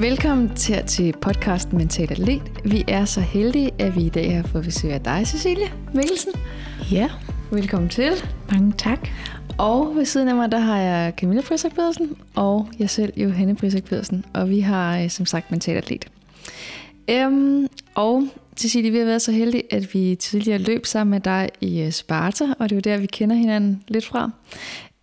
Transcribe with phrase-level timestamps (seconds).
[0.00, 2.42] Velkommen til, til podcasten Mental Atlet.
[2.64, 6.32] Vi er så heldige, at vi i dag har fået besøg af dig, Cecilia Mikkelsen.
[6.92, 7.08] Ja.
[7.52, 8.12] Velkommen til.
[8.52, 9.08] Mange tak.
[9.58, 13.56] Og ved siden af mig, der har jeg Camilla Frisak Pedersen og jeg selv, Johanne
[13.56, 14.24] Frisak Pedersen.
[14.34, 16.06] Og vi har øh, som sagt Mental Atlet.
[17.10, 21.48] Øhm, og Cecilie, vi har været så heldige, at vi tidligere løb sammen med dig
[21.60, 24.30] i øh, Sparta, og det er jo der, vi kender hinanden lidt fra.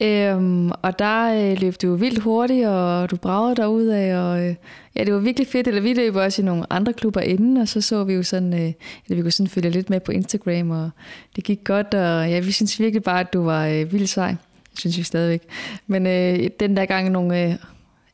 [0.01, 4.47] Øhm, og der øh, løb du vildt hurtigt, og du bragede dig ud af, og
[4.47, 4.55] øh,
[4.95, 5.67] ja, det var virkelig fedt.
[5.67, 8.53] Eller vi løb også i nogle andre klubber inden, og så så vi jo sådan,
[8.53, 10.89] øh, eller vi kunne sådan følge lidt med på Instagram, og
[11.35, 14.35] det gik godt, og ja, vi synes virkelig bare, at du var øh, vildt sej.
[14.71, 15.41] Det synes vi stadigvæk.
[15.87, 17.55] Men øh, den der gang nogle, øh,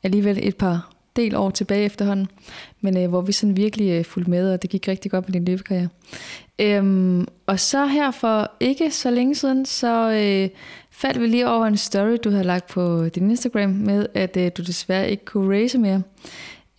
[0.04, 2.28] alligevel et par del år tilbage efterhånden,
[2.82, 5.34] men øh, hvor vi sådan virkelig øh, fulgte med, og det gik rigtig godt med
[5.34, 5.90] din løbekarriere.
[6.60, 10.50] Øhm, og så her for ikke så længe siden, så øh,
[11.02, 14.52] faldt vi lige over en story, du havde lagt på din Instagram med, at øh,
[14.58, 16.02] du desværre ikke kunne race mere.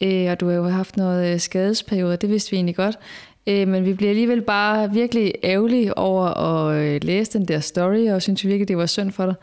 [0.00, 2.98] Øh, og du har jo haft noget øh, skadesperiode, det vidste vi egentlig godt.
[3.46, 8.10] Øh, men vi bliver alligevel bare virkelig ærgerlige over at øh, læse den der story,
[8.10, 9.34] og synes virkelig, det var synd for dig.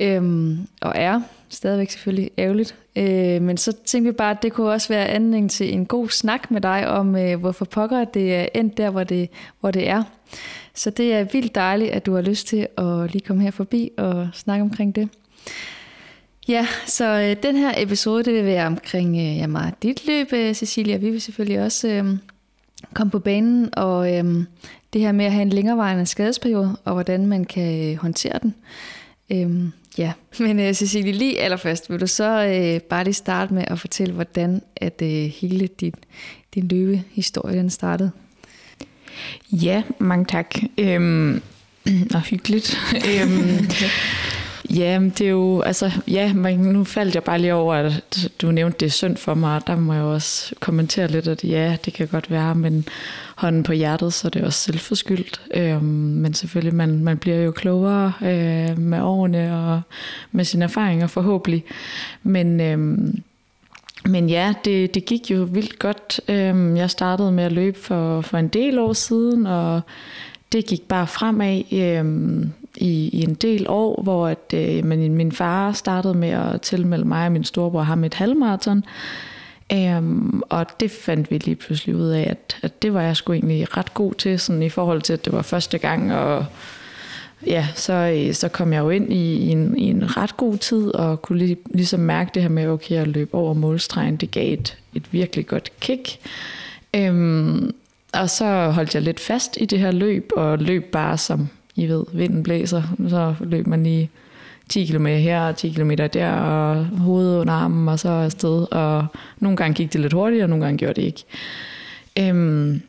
[0.00, 2.76] Øh, og er stadigvæk selvfølgelig ærgerligt.
[2.96, 6.08] Øh, men så tænkte vi bare, at det kunne også være anledning til en god
[6.08, 9.28] snak med dig om, øh, hvorfor pokker det er endt der, hvor det,
[9.60, 10.02] hvor det er.
[10.74, 13.90] Så det er vildt dejligt, at du har lyst til at lige komme her forbi
[13.98, 15.08] og snakke omkring det.
[16.48, 20.32] Ja, så øh, den her episode, det vil være omkring øh, ja, meget dit løb,
[20.32, 20.96] øh, Cecilia.
[20.96, 22.04] Vi vil selvfølgelig også øh,
[22.94, 24.44] komme på banen, og øh,
[24.92, 28.54] det her med at have en længerevarende skadesperiode, og hvordan man kan øh, håndtere den.
[29.30, 30.12] Øh, ja,
[30.46, 34.14] men øh, Cecilie, lige allerførst, vil du så øh, bare lige starte med at fortælle,
[34.14, 35.94] hvordan at øh, hele din,
[36.54, 38.10] din løbehistorie den startede?
[39.52, 40.54] Ja, mange tak.
[40.78, 41.42] Øhm,
[42.14, 42.78] og hyggeligt.
[42.94, 43.66] øhm,
[44.70, 48.50] ja, det er jo, altså, ja, men nu faldt jeg bare lige over, at du
[48.50, 51.76] nævnte, det er synd for mig, og der må jeg også kommentere lidt, at ja,
[51.84, 52.84] det kan godt være, men
[53.36, 55.40] hånden på hjertet, så er det også selvforskyldt.
[55.54, 59.80] Øhm, men selvfølgelig, man, man bliver jo klogere øh, med årene og
[60.32, 61.64] med sine erfaringer forhåbentlig.
[62.22, 63.22] Men øhm,
[64.04, 66.20] men ja, det, det gik jo vildt godt.
[66.28, 69.80] Øhm, jeg startede med at løbe for, for en del år siden, og
[70.52, 75.32] det gik bare fremad øhm, i, i en del år, hvor at, øh, min, min
[75.32, 78.84] far startede med at tilmelde mig og min storebror ham et halvmarathon.
[79.72, 83.32] Øhm, og det fandt vi lige pludselig ud af, at, at det var jeg sgu
[83.32, 86.46] egentlig ret god til, sådan i forhold til, at det var første gang, og
[87.46, 90.56] ja, så, øh, så kom jeg jo ind i, i, en, i en ret god
[90.56, 94.30] tid, og kunne lig, ligesom mærke det her med, okay, at løbe over målstregen, det
[94.30, 96.18] gav et, et virkelig godt kick.
[96.96, 97.74] Øhm,
[98.12, 101.86] og så holdt jeg lidt fast i det her løb, og løb bare som, I
[101.86, 104.10] ved, vinden blæser, så løb man lige
[104.68, 108.66] 10 km her og 10 km der, og hovedet under armen, og så afsted.
[108.72, 109.06] Og
[109.38, 111.24] nogle gange gik det lidt hurtigt, og nogle gange gjorde det ikke.
[112.18, 112.82] Øhm,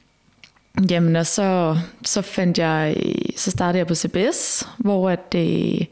[0.90, 2.96] Jamen, og så, så fandt jeg,
[3.36, 5.86] så startede jeg på CBS, hvor at det, øh,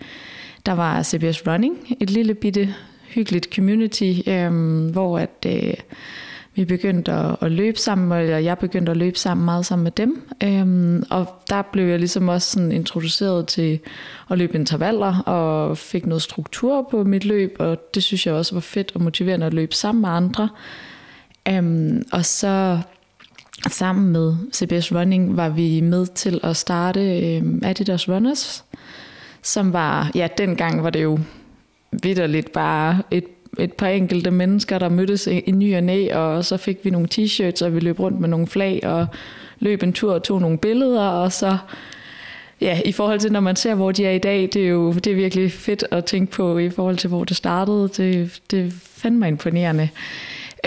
[0.65, 2.75] der var CBS Running, et lille bitte
[3.07, 4.51] hyggeligt community, øh,
[4.91, 5.73] hvor at øh,
[6.55, 9.91] vi begyndte at, at løbe sammen, eller jeg begyndte at løbe sammen meget sammen med
[9.91, 10.29] dem.
[10.43, 13.79] Øhm, og der blev jeg ligesom også sådan introduceret til
[14.29, 18.55] at løbe intervaller, og fik noget struktur på mit løb, og det synes jeg også
[18.55, 20.49] var fedt og motiverende at løbe sammen med andre.
[21.47, 22.79] Øhm, og så
[23.69, 28.63] sammen med CBS Running var vi med til at starte øh, Adidas Runners,
[29.41, 31.19] som var, ja dengang var det jo
[31.91, 33.25] vidderligt bare et,
[33.59, 36.89] et par enkelte mennesker, der mødtes i, i ny og næ, og så fik vi
[36.89, 39.07] nogle t-shirts, og vi løb rundt med nogle flag, og
[39.59, 41.57] løb en tur og tog nogle billeder, og så
[42.61, 44.93] ja, i forhold til, når man ser, hvor de er i dag, det er jo
[44.93, 47.89] det er virkelig fedt at tænke på i forhold til, hvor det startede.
[47.97, 49.89] Det, det fandt mig imponerende.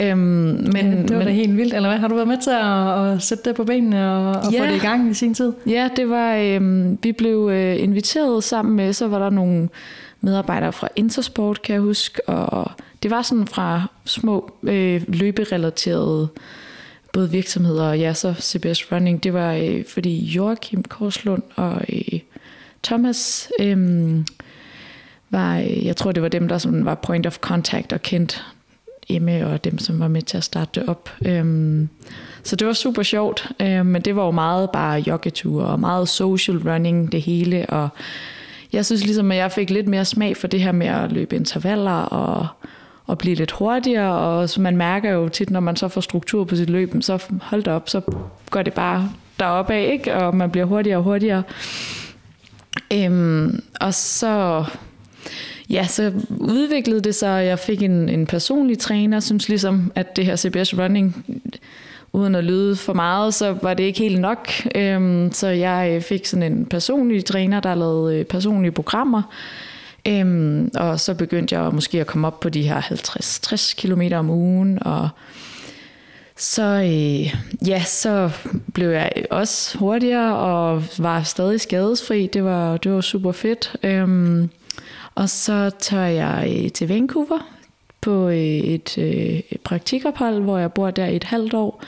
[0.00, 1.98] Øhm, men, ja, det var men, da helt vildt, eller hvad?
[1.98, 4.66] Har du været med til at, at sætte det på benene og, og ja, få
[4.66, 5.52] det i gang i sin tid?
[5.66, 9.68] Ja, det var, øhm, vi blev øh, inviteret sammen med, så var der nogle
[10.20, 12.70] medarbejdere fra Intersport, kan jeg huske, og
[13.02, 16.28] det var sådan fra små øh, løberelaterede
[17.12, 19.24] både virksomheder og ja, så CBS Running.
[19.24, 22.20] Det var øh, fordi Joachim Korslund og øh,
[22.82, 24.18] Thomas øh,
[25.30, 28.44] var, jeg tror det var dem, der sådan var point of contact og kendt
[29.08, 31.10] Emme og dem, som var med til at starte det op.
[31.26, 31.88] Øhm,
[32.42, 36.08] så det var super sjovt, øhm, men det var jo meget bare joggeture og meget
[36.08, 37.66] social running, det hele.
[37.66, 37.88] Og
[38.72, 41.36] jeg synes ligesom, at jeg fik lidt mere smag for det her med at løbe
[41.36, 42.46] intervaller og,
[43.06, 44.18] og blive lidt hurtigere.
[44.18, 47.24] Og så man mærker jo tit, når man så får struktur på sit løb, så
[47.42, 48.00] hold da op, så
[48.50, 49.10] går det bare
[49.40, 50.14] deroppe af, ikke?
[50.14, 51.42] og man bliver hurtigere og hurtigere.
[52.92, 54.64] Øhm, og så
[55.70, 60.16] ja, så udviklede det sig, og jeg fik en, en personlig træner, synes ligesom, at
[60.16, 61.24] det her CBS Running,
[62.12, 64.48] uden at lyde for meget, så var det ikke helt nok.
[64.74, 69.22] Øhm, så jeg øh, fik sådan en personlig træner, der lavede øh, personlige programmer,
[70.08, 74.30] øhm, og så begyndte jeg måske at komme op på de her 50-60 km om
[74.30, 75.08] ugen, og
[76.36, 77.34] så, øh,
[77.68, 78.30] ja, så
[78.74, 82.26] blev jeg også hurtigere og var stadig skadesfri.
[82.26, 83.76] Det var, det var super fedt.
[83.82, 84.50] Øhm,
[85.14, 87.50] og så tager jeg øh, til Vancouver
[88.00, 91.84] på øh, et, øh, et praktikophold, hvor jeg bor der i et halvt år.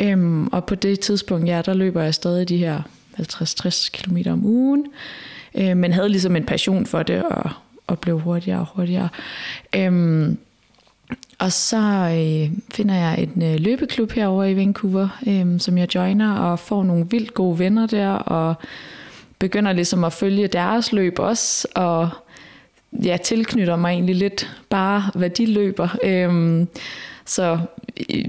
[0.00, 2.82] Øhm, og på det tidspunkt, ja, der løber jeg stadig de her
[3.20, 4.86] 50-60 km om ugen.
[5.54, 7.50] Øh, men havde ligesom en passion for det og,
[7.86, 9.08] og blev hurtigere og hurtigere.
[9.76, 10.38] Øhm,
[11.38, 16.34] og så øh, finder jeg en øh, løbeklub herover i Vancouver, øh, som jeg joiner
[16.34, 18.54] og får nogle vildt gode venner der, og
[19.38, 22.10] begynder ligesom at følge deres løb også, og
[22.92, 25.96] ja, tilknytter mig egentlig lidt bare, hvad de løber.
[26.04, 26.68] Øhm,
[27.24, 27.58] så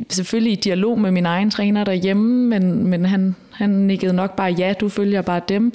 [0.09, 4.51] selvfølgelig i dialog med min egen træner derhjemme, men, men han, han nikkede nok bare,
[4.51, 5.73] ja, du følger bare dem.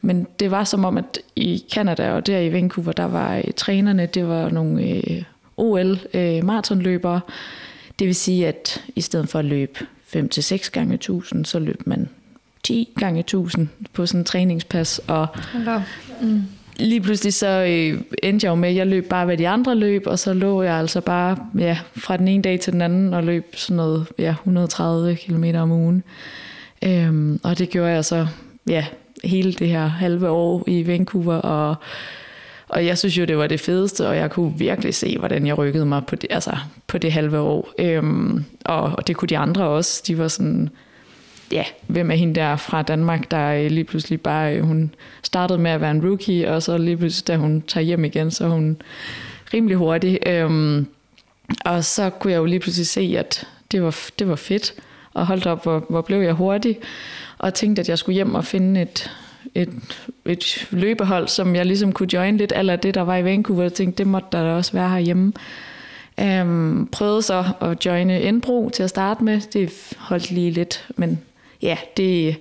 [0.00, 3.44] Men det var som om, at i Kanada og der i Vancouver, der var øh,
[3.56, 5.22] trænerne, det var nogle øh,
[5.56, 7.20] OL øh, maratonløbere.
[7.98, 9.86] Det vil sige, at i stedet for at løbe
[10.16, 12.08] 5-6 gange 1000, så løb man
[12.62, 15.00] 10 gange 1000 på sådan en træningspas.
[15.06, 15.26] Og
[16.20, 16.42] mm
[16.76, 19.74] lige pludselig så øh, endte jeg jo med, at jeg løb bare, hvad de andre
[19.74, 23.14] løb, og så lå jeg altså bare ja, fra den ene dag til den anden
[23.14, 26.02] og løb sådan noget ja, 130 km om ugen.
[26.84, 28.26] Øhm, og det gjorde jeg så
[28.66, 28.86] ja,
[29.24, 31.76] hele det her halve år i Vancouver, og
[32.72, 35.58] og jeg synes jo, det var det fedeste, og jeg kunne virkelig se, hvordan jeg
[35.58, 37.72] rykkede mig på det, altså på det halve år.
[37.78, 40.02] Øhm, og, og det kunne de andre også.
[40.06, 40.70] De var sådan,
[41.52, 45.58] ja, hvem er hende der fra Danmark, der øh, lige pludselig bare, øh, hun startede
[45.58, 48.44] med at være en rookie, og så lige pludselig, da hun tager hjem igen, så
[48.44, 48.76] er hun
[49.54, 50.18] rimelig hurtig.
[50.26, 50.86] Øhm,
[51.64, 54.74] og så kunne jeg jo lige pludselig se, at det var, det var fedt.
[55.14, 56.78] Og holdt op, hvor, hvor blev jeg hurtig.
[57.38, 59.10] Og tænkte, at jeg skulle hjem og finde et,
[59.54, 59.70] et,
[60.24, 63.64] et løbehold, som jeg ligesom kunne join lidt, eller det, der var i Vancouver.
[63.64, 65.32] og tænkte, det måtte der også være herhjemme.
[66.20, 69.40] Øhm, prøvede så at joine Indbro til at starte med.
[69.40, 71.20] Det holdt lige lidt, men
[71.62, 72.36] ja, det,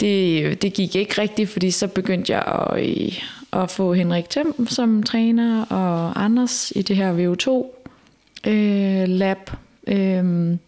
[0.00, 3.22] det, det gik ikke rigtigt, fordi så begyndte jeg at, øh,
[3.62, 7.66] at få Henrik Thiem som træner, og Anders i det her VO2
[8.50, 9.50] øh, lab.
[9.86, 10.58] Øhm,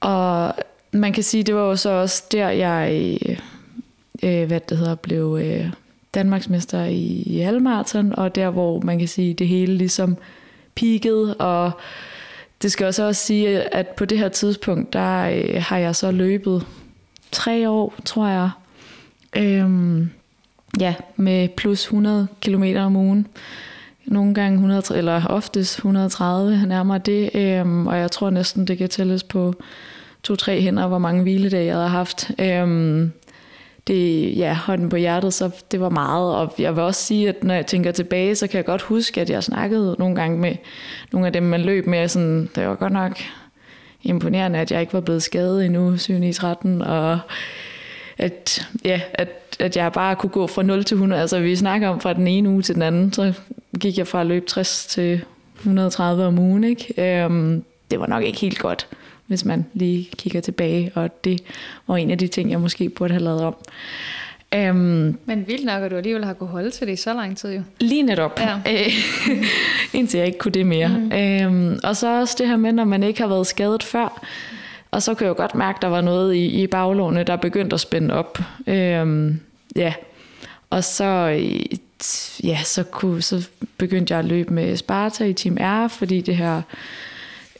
[0.00, 0.54] og
[0.92, 3.38] man kan sige, det var jo så også der, jeg øh,
[4.22, 5.66] øh, hvad det hedder, blev øh,
[6.14, 10.16] Danmarksmester i, i halvmarathon, og der hvor man kan sige, det hele ligesom
[10.74, 11.70] peakede, og
[12.62, 16.10] det skal også også sige, at på det her tidspunkt, der øh, har jeg så
[16.10, 16.66] løbet
[17.32, 18.50] tre år, tror jeg,
[19.36, 20.10] øhm,
[20.80, 23.26] ja, med plus 100 km om ugen.
[24.06, 28.88] Nogle gange 100, eller oftest 130, nærmere det, øhm, og jeg tror næsten, det kan
[28.88, 29.54] tælles på
[30.22, 32.30] to-tre hænder, hvor mange hviledage jeg har haft.
[32.38, 33.12] Øhm,
[33.86, 36.34] det, ja, hånden på hjertet, så det var meget.
[36.36, 39.20] Og jeg vil også sige, at når jeg tænker tilbage, så kan jeg godt huske,
[39.20, 40.56] at jeg snakkede nogle gange med
[41.12, 42.08] nogle af dem, man løb med.
[42.08, 43.18] Sådan, det var godt nok
[44.02, 47.18] imponerende, at jeg ikke var blevet skadet endnu, 7 13, og
[48.18, 51.20] at, ja, at, at jeg bare kunne gå fra 0 til 100.
[51.20, 53.32] Altså vi snakker om fra den ene uge til den anden, så
[53.80, 55.24] gik jeg fra at løbe 60 til
[55.56, 56.64] 130 om ugen.
[56.64, 57.22] Ikke?
[57.24, 58.88] Øhm, det var nok ikke helt godt
[59.32, 61.42] hvis man lige kigger tilbage, og det
[61.88, 63.56] var en af de ting, jeg måske burde have lavet om.
[64.56, 67.36] Um, Men vildt nok, at du alligevel har kunne holde til det i så lang
[67.36, 67.62] tid jo.
[67.80, 68.40] Lige netop.
[68.40, 68.60] Ja.
[69.98, 70.88] Indtil jeg ikke kunne det mere.
[70.88, 71.46] Mm.
[71.46, 74.26] Um, og så også det her med, når man ikke har været skadet før.
[74.90, 77.36] Og så kan jeg jo godt mærke, at der var noget i, i baglåne, der
[77.36, 78.38] begyndte at spænde op.
[78.66, 79.40] Um,
[79.76, 79.94] ja.
[80.70, 81.40] Og så,
[82.44, 83.48] ja, så, kunne, så
[83.78, 86.62] begyndte jeg at løbe med Sparta i Team R, fordi det her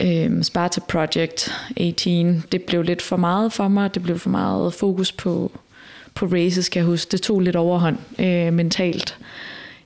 [0.02, 3.94] øh, Sparta Project 18, det blev lidt for meget for mig.
[3.94, 5.52] Det blev for meget fokus på,
[6.14, 7.12] på races, kan jeg huske.
[7.12, 9.18] Det tog lidt overhånd øh, mentalt.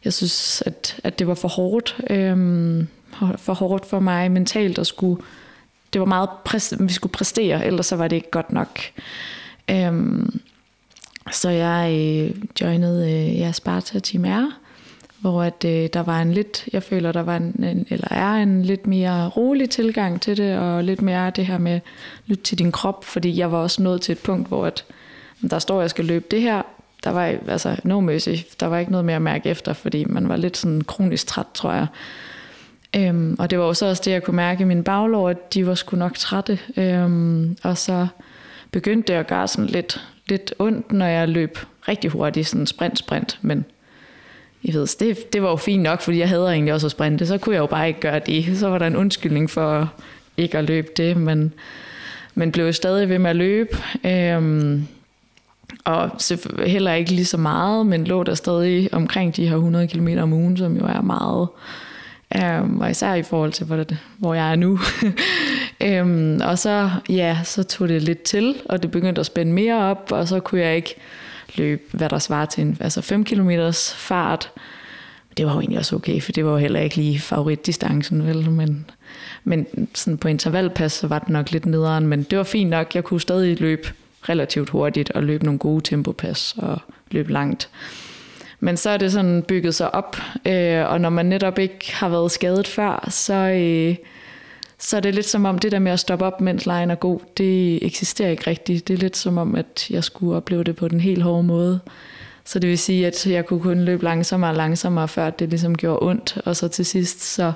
[0.05, 1.97] Jeg synes, at, at det var for hårdt.
[2.11, 2.37] Øh,
[3.37, 5.23] for hårdt for mig mentalt at skulle...
[5.93, 6.29] Det var meget,
[6.81, 8.81] vi skulle præstere, ellers så var det ikke godt nok.
[9.71, 10.23] Øh,
[11.33, 14.53] så jeg øh, joinede øh, ja, Sparta Team R,
[15.21, 18.33] hvor at, øh, der var en lidt, jeg føler, der var en, en, eller er
[18.33, 21.83] en lidt mere rolig tilgang til det, og lidt mere det her med at
[22.27, 24.85] lytte til din krop, fordi jeg var også nået til et punkt, hvor at,
[25.51, 26.63] der står, at jeg skal løbe det her,
[27.05, 28.31] der var altså no mercy,
[28.61, 31.47] der var ikke noget mere at mærke efter, fordi man var lidt sådan kronisk træt,
[31.55, 31.87] tror jeg.
[32.97, 35.67] Øhm, og det var også også det, jeg kunne mærke i min baglov, at de
[35.67, 36.59] var sgu nok trætte.
[36.77, 38.07] Øhm, og så
[38.71, 41.59] begyndte det at gøre sådan lidt, lidt ondt, når jeg løb
[41.89, 43.65] rigtig hurtigt, sådan sprint-sprint, men
[44.67, 47.27] i ved, det, det var jo fint nok, fordi jeg havde egentlig også at sprinte,
[47.27, 48.59] så kunne jeg jo bare ikke gøre det.
[48.59, 49.93] Så var der en undskyldning for
[50.37, 51.53] ikke at løbe det, men,
[52.35, 53.77] men blev stadig ved med at løbe.
[54.05, 54.87] Øhm,
[55.85, 56.11] og
[56.67, 60.33] heller ikke lige så meget, men lå der stadig omkring de her 100 km om
[60.33, 61.49] ugen, som jo er meget.
[62.37, 64.79] Øhm, og især i forhold til, hvor, det, hvor jeg er nu.
[65.89, 69.85] øhm, og så, ja, så tog det lidt til, og det begyndte at spænde mere
[69.85, 70.97] op, og så kunne jeg ikke
[71.55, 73.51] løbe, hvad der svarer til en altså 5 km
[73.95, 74.51] fart.
[75.37, 78.51] Det var jo egentlig også okay, for det var jo heller ikke lige favoritdistancen, vel?
[78.51, 78.87] Men,
[79.45, 82.95] men sådan på intervalpas, så var det nok lidt nederen, men det var fint nok.
[82.95, 83.89] Jeg kunne stadig løbe
[84.29, 86.79] relativt hurtigt og løbe nogle gode tempopas og
[87.11, 87.69] løbe langt.
[88.61, 92.09] Men så er det sådan bygget sig op, øh, og når man netop ikke har
[92.09, 93.97] været skadet før, så, øh,
[94.79, 97.21] så er lidt som om det der med at stoppe op, mens lejen er god,
[97.37, 98.89] det eksisterer ikke rigtigt.
[98.89, 101.81] Det er lidt som om, at jeg skulle opleve det på den helt hårde måde.
[102.45, 105.77] Så det vil sige, at jeg kunne kun løbe langsommere og langsommere, før det ligesom
[105.77, 106.39] gjorde ondt.
[106.45, 107.53] Og så til sidst, så,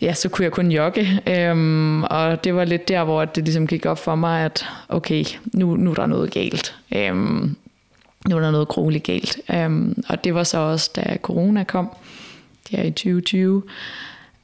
[0.00, 1.22] ja, så kunne jeg kun jogge.
[1.26, 5.24] Øhm, og det var lidt der, hvor det ligesom gik op for mig, at okay,
[5.52, 6.74] nu, nu er der noget galt.
[6.94, 7.56] Øhm,
[8.28, 9.38] nu er der noget grueligt galt.
[9.54, 11.90] Øhm, og det var så også, da corona kom,
[12.70, 13.62] det er i 2020,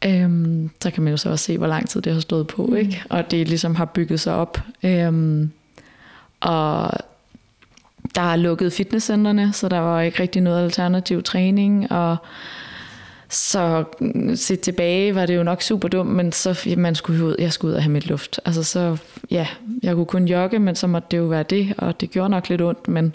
[0.07, 2.67] øhm, så kan man jo så også se, hvor lang tid det har stået på,
[2.67, 2.77] mm.
[2.77, 3.03] ikke?
[3.11, 4.61] og det ligesom har bygget sig op.
[4.83, 5.51] Øhm,
[6.41, 6.91] og
[8.15, 12.17] der er lukket fitnesscenterne, så der var ikke rigtig noget alternativ træning, og
[13.29, 13.85] så
[14.35, 17.71] set tilbage var det jo nok super dumt, men så man skulle ud, jeg skulle
[17.71, 18.41] ud og have mit luft.
[18.45, 18.97] Altså så,
[19.31, 19.47] ja,
[19.83, 22.49] jeg kunne kun jogge, men så måtte det jo være det, og det gjorde nok
[22.49, 23.15] lidt ondt, men,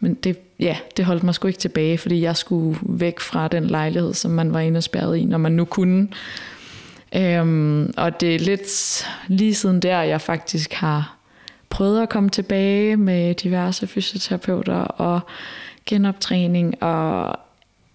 [0.00, 3.64] men det, ja, det holdt mig sgu ikke tilbage, fordi jeg skulle væk fra den
[3.66, 6.08] lejlighed, som man var inde og spærret i, når man nu kunne.
[7.16, 11.16] Øhm, og det er lidt lige siden der, jeg faktisk har
[11.70, 15.20] prøvet at komme tilbage med diverse fysioterapeuter og
[15.86, 17.38] genoptræning og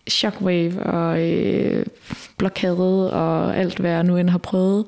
[0.07, 1.85] shockwave og øh,
[2.37, 4.85] blokade og alt, hvad jeg nu end har prøvet.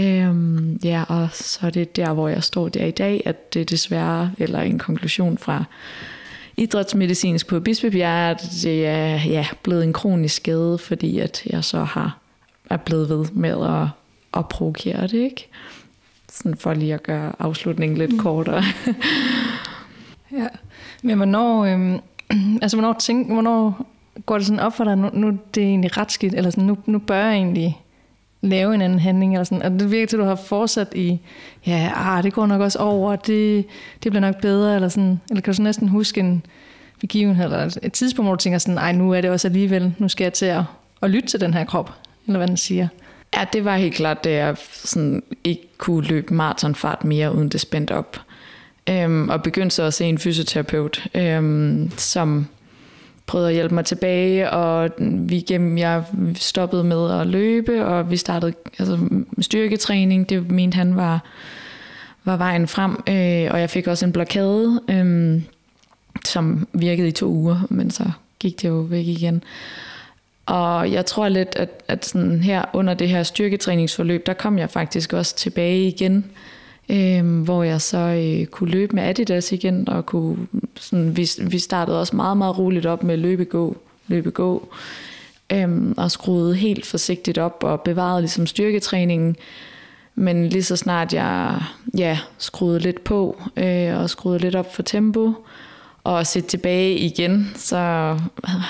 [0.00, 3.70] Øhm, ja, og så er det der, hvor jeg står der i dag, at det
[3.70, 5.64] desværre, eller en konklusion fra
[6.58, 12.18] idrætsmedicinsk på Bispebjerg, det er ja, blevet en kronisk skade, fordi at jeg så har
[12.70, 13.88] er blevet ved med at,
[14.38, 15.48] at provokere det, ikke?
[16.32, 18.18] Sådan for lige at gøre afslutningen lidt mm.
[18.18, 18.62] kortere.
[20.38, 20.46] ja,
[21.02, 22.00] men hvornår, øhm,
[22.62, 23.86] altså hvornår, tænk, hvornår
[24.26, 26.64] går det sådan op for dig, nu, nu det er egentlig ret skidt, eller sådan,
[26.64, 27.78] nu, nu bør jeg egentlig
[28.42, 31.20] lave en anden handling, eller sådan, og det virker til, at du har fortsat i,
[31.66, 33.64] ja, ah, det går nok også over, det,
[34.02, 36.46] det bliver nok bedre, eller sådan, eller kan du så næsten huske en
[37.00, 40.08] begivenhed, eller et tidspunkt, hvor du tænker sådan, ej, nu er det også alligevel, nu
[40.08, 40.62] skal jeg til at,
[41.02, 41.92] at lytte til den her krop,
[42.26, 42.88] eller hvad den siger.
[43.36, 47.60] Ja, det var helt klart, da jeg sådan ikke kunne løbe maratonfart mere, uden det
[47.60, 48.20] spændt op.
[48.90, 52.46] Øhm, og begyndte så at se en fysioterapeut, øhm, som
[53.28, 56.04] prøvede at hjælpe mig tilbage, og vi gennem, jeg
[56.34, 58.98] stoppede med at løbe, og vi startede altså,
[59.40, 60.28] styrketræning.
[60.28, 61.24] Det mente han var,
[62.24, 65.42] var vejen frem, øh, og jeg fik også en blokade, øh,
[66.24, 68.04] som virkede i to uger, men så
[68.38, 69.42] gik det jo væk igen.
[70.46, 74.70] Og jeg tror lidt, at, at sådan her under det her styrketræningsforløb, der kom jeg
[74.70, 76.24] faktisk også tilbage igen
[76.88, 80.36] øh, hvor jeg så øh, kunne løbe med Adidas igen, og kunne,
[80.76, 83.76] sådan, vi, vi startede også meget, meget roligt op med løbegå,
[84.06, 84.68] løbegå,
[85.52, 89.36] øh, og skruede helt forsigtigt op og bevarede ligesom styrketræningen.
[90.14, 91.62] Men lige så snart jeg
[91.98, 95.32] ja, skruede lidt på øh, og skruede lidt op for tempo,
[96.04, 97.76] og set tilbage igen, så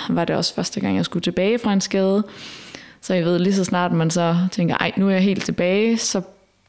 [0.09, 2.25] var det også første gang, jeg skulle tilbage fra en skade.
[3.01, 5.99] Så jeg ved, lige så snart man så tænker, ej, nu er jeg helt tilbage,
[5.99, 6.23] så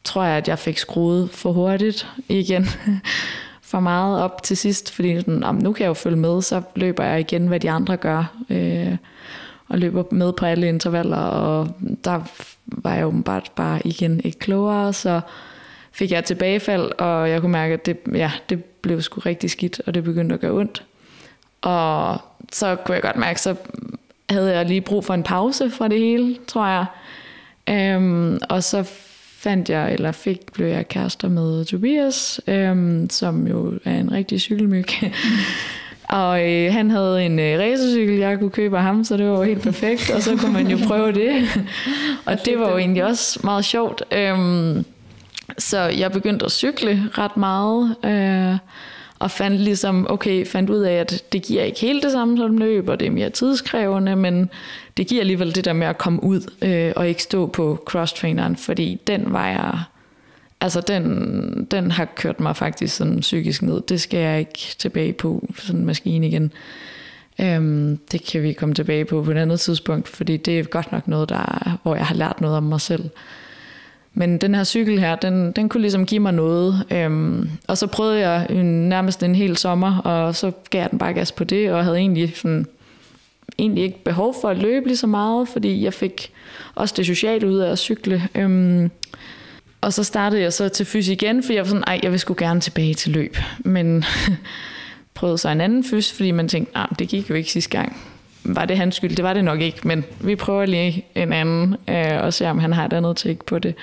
[0.03, 2.65] tror jeg, at jeg fik skruet for hurtigt igen.
[3.61, 6.61] for meget op til sidst, fordi sådan, om nu kan jeg jo følge med, så
[6.75, 8.33] løber jeg igen, hvad de andre gør.
[8.49, 8.97] Øh,
[9.69, 11.67] og løber med på alle intervaller, og
[12.03, 12.21] der
[12.67, 15.21] var jeg jo bare, bare igen ikke klogere, så
[15.91, 19.81] fik jeg tilbagefald, og jeg kunne mærke, at det, ja, det blev sgu rigtig skidt,
[19.85, 20.83] og det begyndte at gøre ondt.
[21.61, 22.17] Og
[22.51, 23.55] så kunne jeg godt mærke, så
[24.29, 26.85] havde jeg lige brug for en pause fra det hele, tror jeg.
[27.69, 28.89] Øhm, og så
[29.39, 34.41] fandt jeg, eller fik, blev jeg kærester med Tobias, øhm, som jo er en rigtig
[34.41, 34.87] cykelmyg.
[36.09, 39.37] og øh, han havde en øh, racercykel, jeg kunne købe af ham, så det var
[39.37, 41.47] jo helt perfekt, og så kunne man jo prøve det.
[42.25, 44.03] og det var jo egentlig også meget sjovt.
[44.11, 44.85] Øhm,
[45.57, 48.57] så jeg begyndte at cykle ret meget, øh,
[49.19, 52.57] og fandt ligesom, okay, fandt ud af, at det giver ikke helt det samme som
[52.57, 54.49] løb, og det er mere tidskrævende, men
[54.97, 58.55] det giver alligevel det der med at komme ud øh, og ikke stå på cross-traineren,
[58.55, 59.79] fordi den var jeg,
[60.61, 63.81] altså den, den har kørt mig faktisk sådan psykisk ned.
[63.81, 66.51] Det skal jeg ikke tilbage på, sådan en maskine igen.
[67.41, 70.91] Øhm, det kan vi komme tilbage på på et andet tidspunkt, fordi det er godt
[70.91, 73.09] nok noget, der, hvor jeg har lært noget om mig selv.
[74.13, 76.85] Men den her cykel her, den, den kunne ligesom give mig noget.
[76.91, 80.99] Øhm, og så prøvede jeg en, nærmest en hel sommer, og så gav jeg den
[80.99, 82.65] bare gas på det, og havde egentlig, sådan,
[83.57, 86.31] egentlig ikke behov for at løbe lige så meget, fordi jeg fik
[86.75, 88.29] også det sociale ud af at cykle.
[88.35, 88.91] Øhm,
[89.81, 92.19] og så startede jeg så til fys igen, fordi jeg var sådan, ej, jeg vil
[92.19, 93.37] sgu gerne tilbage til løb.
[93.59, 94.03] Men
[95.13, 97.97] prøvede så en anden fys, fordi man tænkte, nej, det gik jo ikke sidste gang.
[98.43, 99.15] Var det hans skyld?
[99.15, 102.59] Det var det nok ikke, men vi prøver lige en anden, øh, og se om
[102.59, 103.75] han har et andet take på det.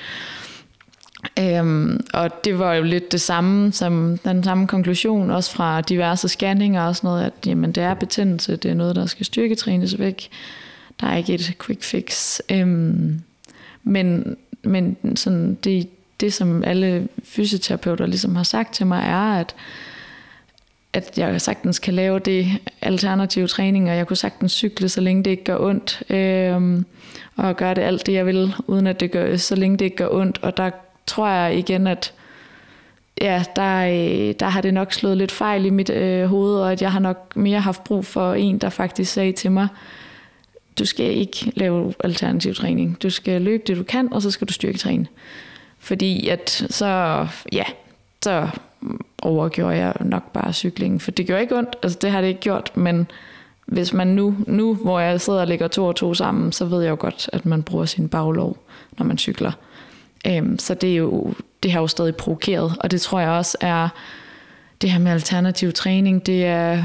[1.38, 6.28] Øhm, og det var jo lidt det samme, som den samme konklusion, også fra diverse
[6.28, 9.98] scanninger og sådan noget, at jamen, det er betændelse, det er noget, der skal styrketrænes
[9.98, 10.28] væk.
[11.00, 12.38] Der er ikke et quick fix.
[12.50, 13.20] Øhm,
[13.84, 14.36] men
[14.66, 15.88] men sådan det,
[16.20, 19.54] det, som alle fysioterapeuter ligesom har sagt til mig, er, at
[20.96, 22.46] at jeg sagtens kan lave det
[22.82, 26.82] alternative træning, og jeg kunne sagtens cykle, så længe det ikke gør ondt, øh,
[27.36, 29.96] og gøre det alt det, jeg vil, uden at det gør, så længe det ikke
[29.96, 30.38] gør ondt.
[30.42, 30.70] Og der
[31.06, 32.12] tror jeg igen, at
[33.20, 36.72] ja, der, øh, der har det nok slået lidt fejl i mit øh, hoved, og
[36.72, 39.68] at jeg har nok mere haft brug for en, der faktisk sagde til mig,
[40.78, 43.02] du skal ikke lave alternativ træning.
[43.02, 45.06] Du skal løbe det, du kan, og så skal du styrketræne.
[45.78, 47.64] Fordi at så, ja,
[48.22, 48.48] så
[49.22, 51.00] overgjorde jeg nok bare cyklingen.
[51.00, 53.06] For det gjorde ikke ondt, altså det har det ikke gjort, men
[53.66, 56.82] hvis man nu, nu hvor jeg sidder og lægger to og to sammen, så ved
[56.82, 58.56] jeg jo godt, at man bruger sin baglov,
[58.98, 59.52] når man cykler.
[60.26, 63.56] Øhm, så det, er jo, det har jo stadig provokeret, og det tror jeg også
[63.60, 63.88] er,
[64.80, 66.84] det her med alternativ træning, det er,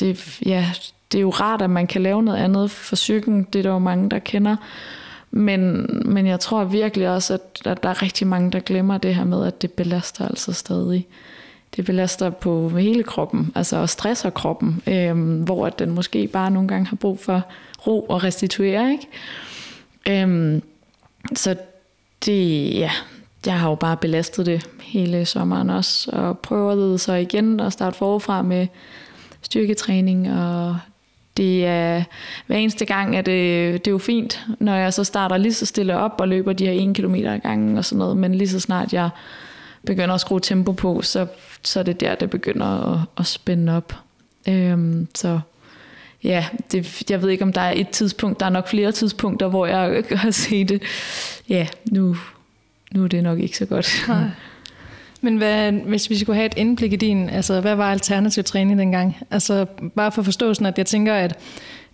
[0.00, 0.66] det, ja,
[1.12, 3.46] det er jo rart, at man kan lave noget andet for cyklen.
[3.52, 4.56] Det er der jo mange, der kender.
[5.34, 9.14] Men, men jeg tror virkelig også, at, at der er rigtig mange, der glemmer det
[9.14, 11.06] her med, at det belaster altså stadig.
[11.76, 16.50] Det belaster på hele kroppen, altså og stresser kroppen, øh, hvor at den måske bare
[16.50, 17.42] nogle gange har brug for
[17.86, 18.92] ro og restituere.
[18.92, 20.26] Ikke?
[20.26, 20.60] Øh,
[21.34, 21.56] så
[22.24, 22.90] det, ja,
[23.46, 27.72] jeg har jo bare belastet det hele sommeren også, og prøver det så igen at
[27.72, 28.66] starte forfra med
[29.42, 30.78] styrketræning og
[31.36, 32.04] det er
[32.46, 35.66] hver eneste gang, at det, det er jo fint, når jeg så starter lige så
[35.66, 38.48] stille op og løber de her 1 km ad gangen og sådan noget, men lige
[38.48, 39.10] så snart jeg
[39.86, 41.26] begynder at skrue tempo på, så,
[41.62, 43.94] så er det der, det begynder at, at spænde op.
[44.48, 45.40] Øhm, så
[46.24, 49.48] ja, det, jeg ved ikke, om der er et tidspunkt, der er nok flere tidspunkter,
[49.48, 50.82] hvor jeg har set det.
[51.48, 52.16] Ja, nu,
[52.92, 54.04] nu er det nok ikke så godt.
[54.08, 54.26] Nej.
[55.24, 58.78] Men hvad, hvis vi skulle have et indblik i din, altså hvad var alternativ træning
[58.78, 59.16] dengang?
[59.30, 61.38] Altså bare for forståelsen, at jeg tænker, at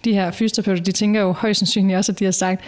[0.04, 2.60] de her fysioterapeuter, de tænker jo højst sandsynligt også, at de har sagt,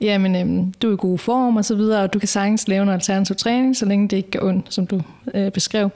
[0.00, 2.84] jamen øhm, du er i god form og så videre, og du kan sagtens lave
[2.84, 5.00] noget alternativ træning, så længe det ikke gør ondt, som du
[5.34, 5.90] øh, beskrev.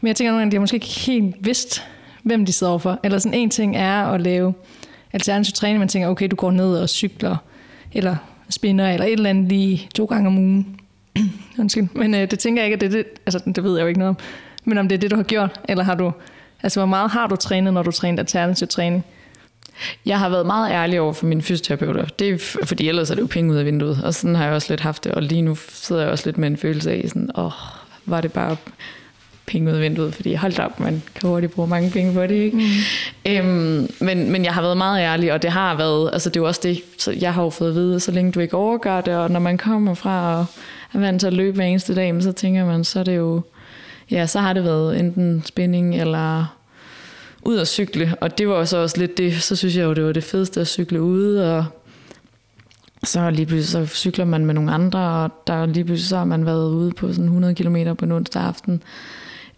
[0.00, 1.84] Men jeg tænker nogle gange, at de har måske ikke helt vidst,
[2.22, 3.00] hvem de sidder overfor.
[3.04, 4.54] Eller sådan en ting er at lave
[5.12, 7.36] alternativ træning, man tænker, okay, du går ned og cykler,
[7.92, 8.16] eller
[8.50, 10.80] spinner, eller et eller andet lige to gange om ugen.
[11.58, 11.88] Undskyld.
[11.94, 13.98] Men øh, det tænker jeg ikke, at det, det, altså det ved jeg jo ikke
[13.98, 14.16] noget om.
[14.64, 16.12] Men om det er det, du har gjort, eller har du,
[16.62, 19.04] altså hvor meget har du trænet, når du træner alternativ træning?
[20.06, 22.04] Jeg har været meget ærlig over for mine fysioterapeuter.
[22.04, 24.00] Det er, fordi ellers er det jo penge ud af vinduet.
[24.04, 25.12] Og sådan har jeg også lidt haft det.
[25.12, 27.52] Og lige nu sidder jeg også lidt med en følelse af, sådan, åh,
[28.06, 28.56] var det bare
[29.46, 32.30] penge ud af vinduet, fordi hold op, man kan hurtigt bruge mange penge på det,
[32.30, 32.56] ikke?
[32.56, 32.62] Mm.
[33.32, 36.40] Øhm, men, men jeg har været meget ærlig, og det har været, altså det er
[36.40, 39.00] jo også det, så jeg har jo fået at vide, så længe du ikke overgør
[39.00, 40.46] det, og når man kommer fra at
[40.94, 43.16] er vant til at løbe hver eneste dag, men så tænker man, så er det
[43.16, 43.42] jo,
[44.10, 46.54] ja, så har det været enten spænding eller
[47.42, 50.04] ud at cykle, og det var så også lidt det, så synes jeg jo, det
[50.04, 51.64] var det fedeste at cykle ude, og
[53.04, 56.24] så lige pludselig så cykler man med nogle andre, og der lige pludselig så har
[56.24, 58.82] man været ude på sådan 100 km på en onsdag aften.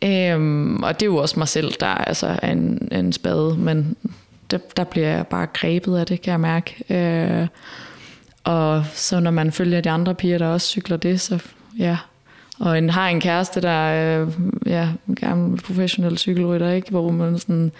[0.04, 3.96] Øhm, og det er jo også mig selv, der altså er en, en spade, men
[4.50, 6.94] der, der bliver jeg bare grebet af det, kan jeg mærke.
[6.94, 7.46] Øh,
[8.44, 11.38] og så når man følger de andre piger, der også cykler det, så
[11.78, 11.96] ja.
[12.58, 14.28] Og en, har en kæreste, der er øh,
[14.66, 16.90] ja, en gammel professionel cykelrytter, ikke?
[16.90, 17.72] hvor man sådan,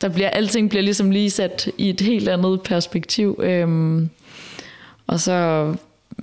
[0.00, 3.40] der bliver, alting bliver ligesom lige sat i et helt andet perspektiv.
[3.42, 4.10] Øhm,
[5.06, 5.74] og så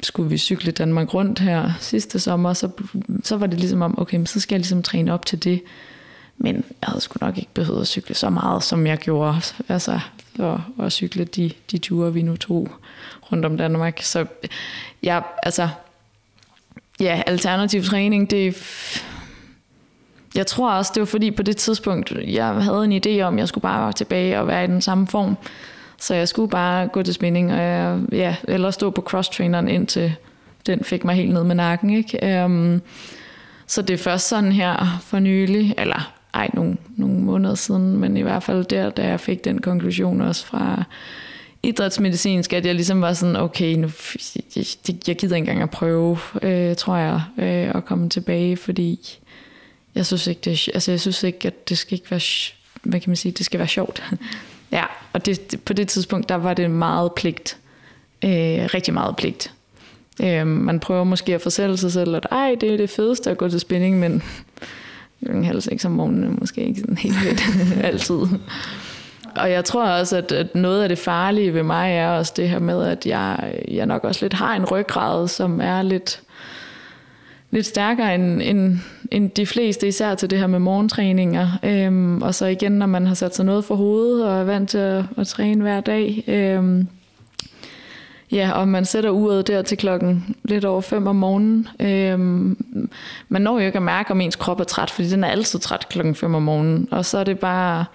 [0.03, 2.69] skulle vi cykle Danmark rundt her sidste sommer, så,
[3.23, 5.61] så var det ligesom om, okay, så skal jeg ligesom træne op til det.
[6.37, 9.41] Men jeg havde sgu nok ikke behøvet at cykle så meget, som jeg gjorde.
[9.69, 9.99] Altså,
[10.39, 12.69] og, og cykle de, de ture, vi nu tog
[13.31, 14.01] rundt om Danmark.
[14.01, 14.25] Så
[15.03, 15.69] ja, altså,
[16.99, 18.57] ja, alternativ træning, det
[20.35, 23.39] jeg tror også, det var fordi på det tidspunkt, jeg havde en idé om, at
[23.39, 25.37] jeg skulle bare være tilbage og være i den samme form.
[25.99, 30.15] Så jeg skulle bare gå til spinning, og jeg, ja, eller stå på cross-traineren indtil
[30.67, 31.89] den fik mig helt ned med nakken.
[31.89, 32.43] Ikke?
[32.45, 32.81] Um,
[33.67, 38.17] så det er først sådan her for nylig, eller ej, nogle, nogle måneder siden, men
[38.17, 40.83] i hvert fald der, da jeg fik den konklusion også fra
[41.63, 43.89] idrætsmedicinsk, at jeg ligesom var sådan, okay, nu,
[44.55, 44.65] jeg,
[45.07, 49.19] jeg gider ikke engang at prøve, øh, tror jeg, øh, at komme tilbage, fordi
[49.95, 52.21] jeg synes ikke, det, altså jeg synes ikke, at det skal ikke være,
[52.83, 54.03] hvad kan man sige, det skal være sjovt.
[54.71, 57.57] ja, og det, på det tidspunkt, der var det meget pligt.
[58.23, 58.29] Øh,
[58.73, 59.53] rigtig meget pligt.
[60.23, 63.37] Øh, man prøver måske at fortælle sig selv, at ej, det er det fedeste at
[63.37, 64.23] gå til spinning, men
[65.23, 67.41] klokken halv seks om morgenen måske ikke sådan helt fedt
[67.89, 68.19] altid.
[69.35, 72.49] Og jeg tror også, at, at noget af det farlige ved mig er også det
[72.49, 76.21] her med, at jeg, jeg nok også lidt har en ryggrad, som er lidt,
[77.51, 78.79] lidt stærkere end, end,
[79.11, 81.47] end de fleste, især til det her med morgentræninger.
[81.63, 84.69] Øhm, og så igen, når man har sat sig noget for hovedet og er vant
[84.69, 86.23] til at, at træne hver dag.
[86.27, 86.87] Øhm,
[88.31, 91.67] ja, og man sætter uret der til klokken lidt over 5 om morgenen.
[91.79, 92.89] Øhm,
[93.29, 95.59] man når jo ikke at mærke, om ens krop er træt, fordi den er altid
[95.59, 96.87] træt klokken 5 om morgenen.
[96.91, 97.85] Og så er det bare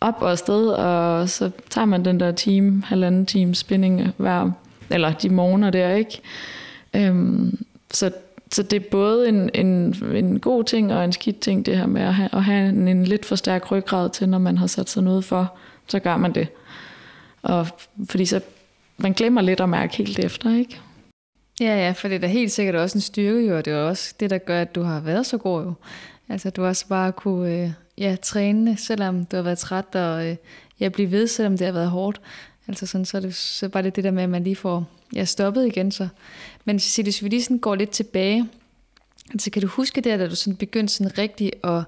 [0.00, 4.50] op og afsted, og så tager man den der time, halvanden time spinning hver,
[4.90, 6.20] eller de morgener der, ikke?
[6.94, 7.58] Øhm,
[7.90, 8.10] så,
[8.52, 11.86] så det er både en, en, en god ting og en skidt ting, det her
[11.86, 14.66] med at have, at have en, en lidt for stærk ryggrad til, når man har
[14.66, 15.56] sat sig noget for,
[15.88, 16.48] så gør man det.
[17.42, 17.66] Og
[18.08, 18.40] fordi så
[18.98, 20.80] man glemmer lidt at mærke helt efter, ikke?
[21.60, 23.76] Ja, ja, for det er da helt sikkert også en styrke, jo, og det er
[23.76, 25.74] også det, der gør, at du har været så god jo.
[26.28, 30.36] Altså, du også bare kunne øh, ja, træne, selvom du har været træt, og øh,
[30.80, 32.20] ja, blive ved, selvom det har været hårdt.
[32.68, 34.88] Altså sådan, så er det så bare det, det der med, at man lige får
[35.14, 35.90] ja, stoppet igen.
[35.90, 36.08] Så.
[36.64, 38.48] Men Cecilie, hvis vi lige sådan går lidt tilbage,
[39.30, 41.82] altså kan du huske det, da du sådan begyndte sådan rigtig at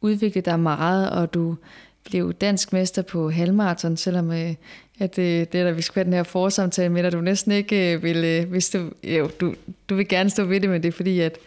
[0.00, 1.56] udvikle dig meget, og du
[2.04, 4.54] blev dansk mester på halvmarathon, selvom øh,
[5.02, 7.52] at det, det er der, vi skal have den her forsamtale med dig, du næsten
[7.52, 9.54] ikke øh, vil, øh, hvis du, jo, du,
[9.88, 11.38] du vil gerne stå ved det, men det er fordi, at,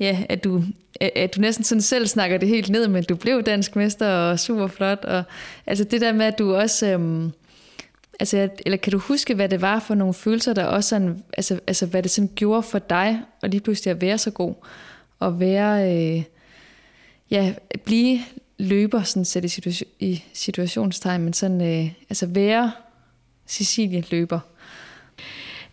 [0.00, 0.62] ja, at, du,
[1.00, 4.40] at du næsten sådan selv snakker det helt ned, men du blev dansk mester og
[4.40, 5.22] super flot, og
[5.66, 7.30] altså det der med, at du også, øh,
[8.20, 11.60] altså, eller kan du huske, hvad det var for nogle følelser, der også sådan, altså,
[11.66, 14.54] altså hvad det sådan gjorde for dig, og lige pludselig at være så god,
[15.18, 16.22] og være, øh,
[17.30, 18.20] ja, blive
[18.58, 22.72] løber, sådan set i, situation, i situationstegn, men sådan, øh, altså være
[23.50, 24.40] Cecilie løber.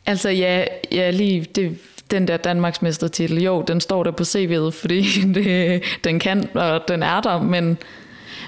[0.05, 1.77] Altså ja, ja lige det,
[2.11, 5.01] den der Danmarksmestertitel, jo, den står der på CV'et, fordi
[5.35, 7.77] det, den kan, og den er der, men,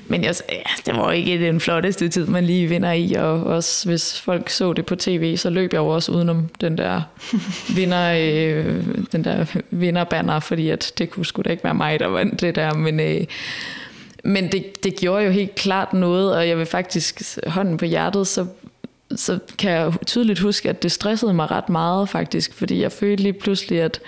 [0.08, 3.90] men jeg, ja, det var ikke den flotteste tid, man lige vinder i, og også
[3.90, 7.02] hvis folk så det på tv, så løb jeg jo også udenom den der
[7.78, 12.08] vinder, øh, den der vinderbanner, fordi at det kunne sgu da ikke være mig, der
[12.08, 13.24] vandt det der, men øh,
[14.24, 18.28] men det, det gjorde jo helt klart noget, og jeg vil faktisk hånden på hjertet,
[18.28, 18.46] så,
[19.16, 23.24] så kan jeg tydeligt huske, at det stressede mig ret meget faktisk, fordi jeg følte
[23.24, 24.00] lige pludselig, at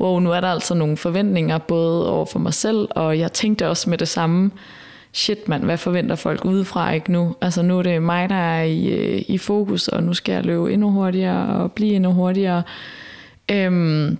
[0.00, 3.68] wow, nu er der altså nogle forventninger, både over for mig selv, og jeg tænkte
[3.68, 4.50] også med det samme,
[5.12, 7.36] shit mand, hvad forventer folk udefra ikke nu?
[7.40, 10.44] Altså nu er det mig, der er i, øh, i fokus, og nu skal jeg
[10.44, 12.62] løbe endnu hurtigere og blive endnu hurtigere.
[13.50, 14.18] Øhm,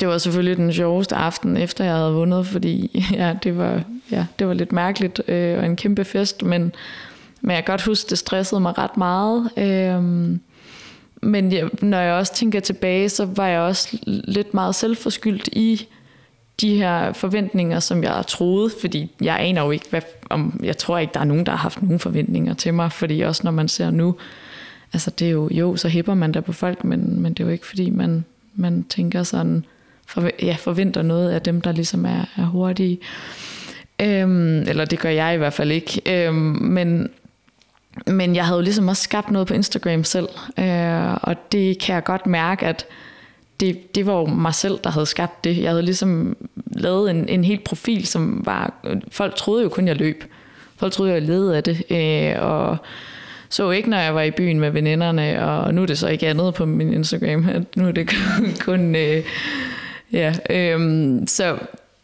[0.00, 4.26] det var selvfølgelig den sjoveste aften, efter jeg havde vundet, fordi ja, det, var, ja,
[4.38, 6.72] det var lidt mærkeligt øh, og en kæmpe fest, men,
[7.40, 9.50] men jeg kan godt huske, det stressede mig ret meget.
[9.56, 10.40] Øhm,
[11.22, 15.88] men jeg, når jeg også tænker tilbage, så var jeg også lidt meget selvforskyldt i
[16.60, 20.98] de her forventninger, som jeg troede, fordi jeg aner jo ikke, hvad, om, jeg tror
[20.98, 23.68] ikke, der er nogen, der har haft nogen forventninger til mig, fordi også når man
[23.68, 24.16] ser nu,
[24.92, 27.44] altså det er jo, jo, så hæpper man der på folk, men, men det er
[27.44, 28.24] jo ikke, fordi man,
[28.54, 29.64] man tænker sådan,
[30.06, 32.98] for, ja, forventer noget af dem, der ligesom er, er hurtige.
[34.02, 36.00] Øhm, eller det gør jeg i hvert fald ikke.
[36.06, 37.10] Øhm, men,
[38.06, 41.94] men jeg havde jo ligesom også skabt noget på Instagram selv, øh, og det kan
[41.94, 42.86] jeg godt mærke, at
[43.60, 45.58] det, det var jo mig selv, der havde skabt det.
[45.58, 46.36] Jeg havde ligesom
[46.72, 48.74] lavet en, en helt profil, som var...
[49.08, 50.24] Folk troede jo kun, jeg løb.
[50.76, 51.82] Folk troede, jeg led af det.
[51.90, 52.76] Øh, og
[53.48, 56.28] så ikke, når jeg var i byen med veninderne, og nu er det så ikke
[56.28, 57.48] andet på min Instagram.
[57.48, 58.10] At nu er det
[58.66, 58.96] kun...
[58.96, 59.24] Øh,
[60.12, 61.58] ja, øh, så,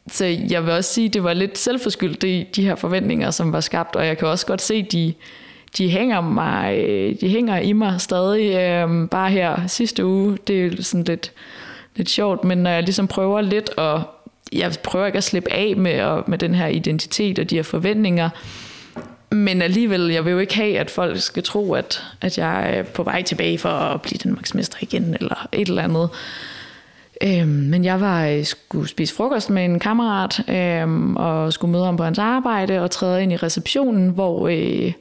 [0.09, 3.53] så jeg vil også sige, at det var lidt selvforskyldt, de, de her forventninger, som
[3.53, 5.15] var skabt, og jeg kan også godt se, de,
[5.79, 8.55] de hænger, mig, øh, de hænger i mig stadig.
[8.55, 11.33] Øh, bare her sidste uge, det er sådan lidt,
[11.97, 14.01] lidt sjovt, men når jeg ligesom prøver lidt at
[14.53, 17.63] jeg prøver ikke at slippe af med, og, med den her identitet og de her
[17.63, 18.31] forventninger,
[19.31, 22.83] men alligevel, jeg vil jo ikke have, at folk skal tro, at, at jeg er
[22.83, 26.09] på vej tilbage for at blive Danmarksmester igen, eller et eller andet.
[27.23, 31.85] Øhm, men jeg var øh, skulle spise frokost med en kammerat, øhm, og skulle møde
[31.85, 34.93] ham på hans arbejde, og træde ind i receptionen, hvor øh,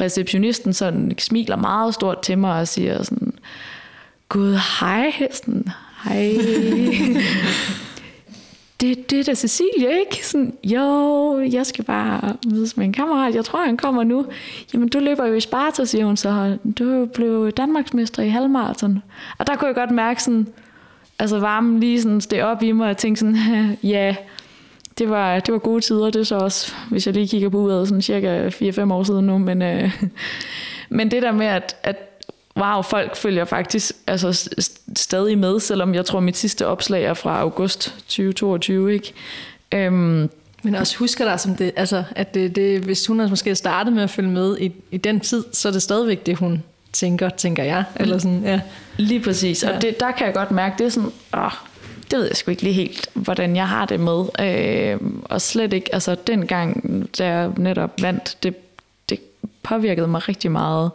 [0.00, 3.32] receptionisten sådan smiler meget stort til mig og siger sådan,
[4.28, 5.68] Gud, hej, sådan,
[6.04, 6.34] hej.
[8.80, 10.26] det, det er da Cecilie, ikke?
[10.26, 14.26] Sådan, jo, jeg skal bare mødes med en kammerat, jeg tror, han kommer nu.
[14.74, 16.58] Jamen, du løber jo i Sparta, siger hun så.
[16.78, 19.02] Du blev Danmarksmester i halvmarathon.
[19.38, 20.46] Og der kunne jeg godt mærke sådan,
[21.18, 24.16] altså varmen lige sådan steg op i mig, og tænkte sådan, ja,
[24.98, 27.58] det var, det var gode tider, det er så også, hvis jeg lige kigger på
[27.58, 30.02] uret, sådan cirka 4-5 år siden nu, men, øh,
[30.88, 31.96] men det der med, at, at
[32.56, 34.50] wow, folk følger faktisk altså,
[34.96, 39.12] stadig med, selvom jeg tror, mit sidste opslag er fra august 2022, ikke?
[39.72, 40.30] Øhm,
[40.62, 43.92] men også husker der, som det, altså, at det, det, hvis hun har måske startet
[43.92, 47.28] med at følge med i, i den tid, så er det stadigvæk det, hun tænker,
[47.28, 47.84] tænker jeg.
[47.96, 48.60] Eller sådan, ja.
[48.96, 51.52] Lige præcis, og det, der kan jeg godt mærke, det er sådan, åh,
[52.10, 54.24] det ved jeg sgu ikke lige helt, hvordan jeg har det med.
[54.40, 58.56] Øh, og slet ikke, altså dengang, da jeg netop vandt, det,
[59.08, 59.20] det
[59.62, 60.90] påvirkede mig rigtig meget.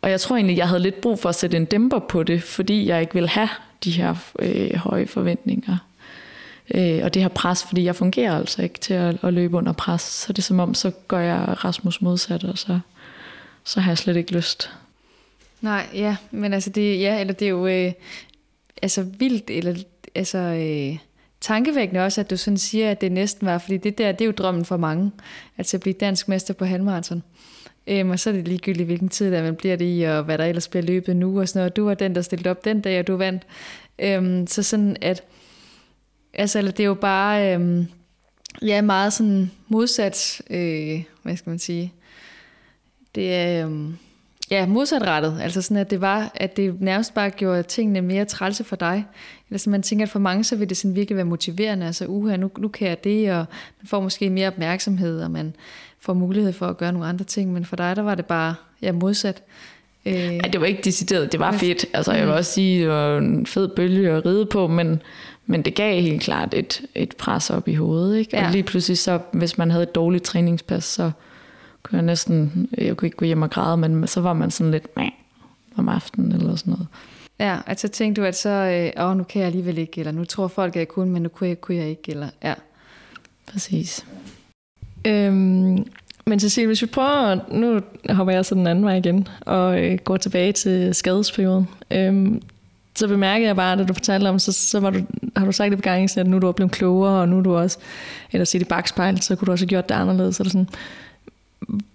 [0.00, 2.42] Og jeg tror egentlig, jeg havde lidt brug for at sætte en dæmper på det,
[2.42, 3.48] fordi jeg ikke vil have
[3.84, 5.76] de her øh, høje forventninger.
[6.74, 9.72] Øh, og det her pres, fordi jeg fungerer altså ikke til at, at løbe under
[9.72, 10.02] pres.
[10.02, 12.78] Så det er som om, så gør jeg Rasmus modsat, og så,
[13.64, 14.70] så har jeg slet ikke lyst.
[15.60, 17.92] Nej, ja, men altså det, ja, eller det er jo øh,
[18.82, 19.74] altså vildt, eller
[20.16, 20.98] altså øh,
[21.40, 24.26] tankevækkende også, at du sådan siger, at det næsten var, fordi det der, det er
[24.26, 25.10] jo drømmen for mange,
[25.58, 27.22] altså at blive dansk mester på halvmarathon.
[27.86, 30.38] Øhm, og så er det ligegyldigt, hvilken tid der man bliver det i, og hvad
[30.38, 31.76] der ellers bliver løbet nu og sådan noget.
[31.76, 33.42] Du var den, der stillede op den dag, og du vandt.
[33.98, 35.22] Øhm, så sådan at,
[36.34, 37.86] altså det er jo bare, øhm,
[38.62, 41.92] ja, meget sådan modsat, øh, hvad skal man sige,
[43.14, 43.96] det er, øhm,
[44.50, 45.38] ja, modsatrettet.
[45.42, 49.06] Altså sådan, at det var, at det nærmest bare gjorde tingene mere trælse for dig.
[49.48, 51.86] Eller så man tænker, at for mange, så vil det sådan virkelig være motiverende.
[51.86, 53.46] Altså, uha, nu, nu kan jeg det, og
[53.80, 55.54] man får måske mere opmærksomhed, og man
[56.00, 57.52] får mulighed for at gøre nogle andre ting.
[57.52, 59.42] Men for dig, der var det bare ja, modsat.
[60.06, 61.86] Øh, ja, det var ikke decideret, det var fedt.
[61.92, 62.36] Altså, jeg vil mm.
[62.36, 65.02] også sige, det var en fed bølge at ride på, men,
[65.46, 68.18] men det gav helt klart et, et pres op i hovedet.
[68.18, 68.36] Ikke?
[68.36, 68.46] Ja.
[68.46, 71.10] Og lige pludselig, så, hvis man havde et dårligt træningspas, så
[71.86, 74.70] kunne jeg næsten, jeg kunne ikke gå hjem og græde, men så var man sådan
[74.70, 75.10] lidt, meh,
[75.76, 76.86] om aftenen eller sådan noget.
[77.40, 80.12] Ja, at så tænkte du, at så, øh, åh, nu kan jeg alligevel ikke, eller
[80.12, 82.54] nu tror folk, at jeg kunne, men nu kunne jeg, kunne jeg ikke, eller ja.
[83.52, 84.06] Præcis.
[85.06, 85.86] Øhm,
[86.26, 87.80] men Cecilie, hvis vi prøver, nu
[88.14, 91.68] hopper jeg så den anden vej igen, og øh, går tilbage til skadesperioden.
[91.90, 92.42] Øhm,
[92.94, 95.00] så bemærkede jeg bare, da du fortalte om, så, så var du,
[95.36, 97.42] har du sagt det på gangen, at nu er du blevet klogere, og nu er
[97.42, 97.78] du også,
[98.32, 100.36] eller set i bagspejlet, så kunne du også have gjort det anderledes.
[100.36, 100.68] Det sådan,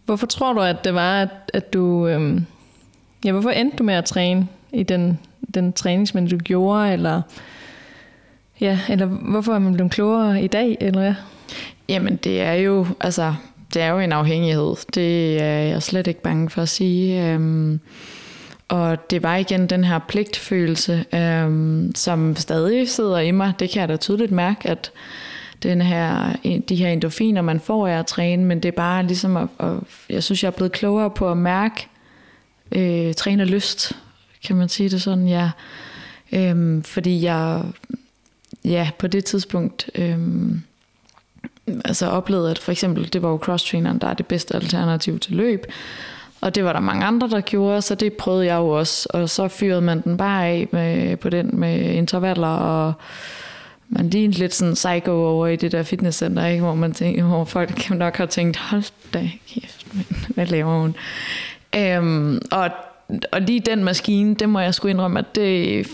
[0.05, 2.45] hvorfor tror du, at det var, at, at du, øhm,
[3.25, 5.19] ja, hvorfor endte du med at træne i den,
[5.53, 7.21] den træningsmænd, du gjorde, eller,
[8.61, 11.15] ja, eller hvorfor er man blevet klogere i dag, eller ja?
[11.89, 13.33] Jamen, det er jo, altså,
[13.73, 14.75] det er jo en afhængighed.
[14.93, 17.33] Det er jeg slet ikke bange for at sige.
[17.33, 17.79] Øhm,
[18.67, 23.53] og det var igen den her pligtfølelse, øhm, som stadig sidder i mig.
[23.59, 24.91] Det kan jeg da tydeligt mærke, at
[25.63, 26.33] den her,
[26.69, 29.73] de her endorfiner, man får af at træne, men det er bare ligesom, at, at
[30.09, 31.87] jeg synes, jeg er blevet klogere på at mærke
[32.71, 33.91] øh, træne lyst,
[34.47, 35.51] kan man sige det sådan, ja.
[36.31, 37.63] Øhm, fordi jeg,
[38.65, 40.61] ja, på det tidspunkt, øhm,
[41.85, 45.35] altså oplevede, at for eksempel, det var jo cross-traineren, der er det bedste alternativ til
[45.35, 45.65] løb.
[46.41, 49.07] Og det var der mange andre, der gjorde, så det prøvede jeg jo også.
[49.13, 52.93] Og så fyrede man den bare af med, på den med intervaller, og
[53.93, 56.63] man lignede lidt sådan psycho over i det der fitnesscenter, ikke?
[56.63, 59.87] Hvor, man tænkte, hvor folk nok har tænkt, hold da kæft,
[60.27, 60.95] hvad laver hun?
[61.75, 62.69] Øhm, og,
[63.31, 65.87] og lige den maskine, det må jeg sgu indrømme, at det,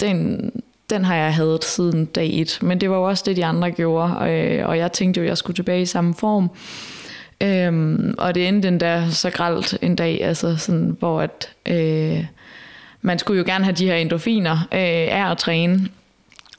[0.00, 0.50] den,
[0.90, 2.58] den har jeg hadet siden dag et.
[2.62, 4.28] Men det var jo også det, de andre gjorde, og,
[4.68, 6.50] og jeg tænkte jo, at jeg skulle tilbage i samme form.
[7.40, 12.24] Øhm, og det endte endda så gralt en dag, altså sådan, hvor at, øh,
[13.02, 15.88] man skulle jo gerne have de her endorfiner øh, af at træne,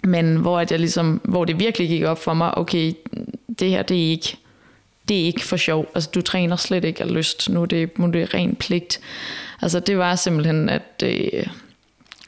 [0.03, 2.93] men hvor, at jeg ligesom, hvor det virkelig gik op for mig, okay,
[3.59, 4.37] det her det er ikke,
[5.07, 5.85] det er ikke for sjov.
[5.95, 7.49] Altså, du træner slet ikke af lyst.
[7.49, 8.99] Nu er det, nu er det ren pligt.
[9.61, 11.47] Altså, det var simpelthen, at, øh,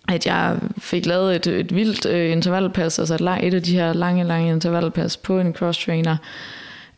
[0.07, 3.93] at jeg fik lavet et, et vildt øh, intervallpas, altså et, et af de her
[3.93, 6.17] lange, lange intervallpas på en cross-trainer.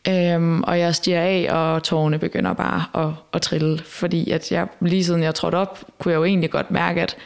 [0.07, 4.67] Øhm, og jeg stiger af, og tårerne begynder bare at, at trille, fordi at jeg,
[4.81, 7.17] lige siden jeg trådte op, kunne jeg jo egentlig godt mærke, at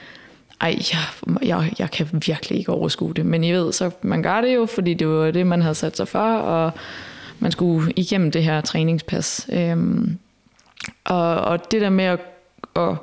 [0.62, 1.00] ej, jeg,
[1.42, 3.26] jeg, jeg kan virkelig ikke overskue det.
[3.26, 5.98] Men I ved, så man gør det jo, fordi det var det, man havde sat
[5.98, 6.72] sig for, og
[7.40, 9.50] man skulle igennem det her træningspas.
[9.52, 10.18] Øhm,
[11.04, 12.20] og, og det der med at,
[12.76, 12.96] at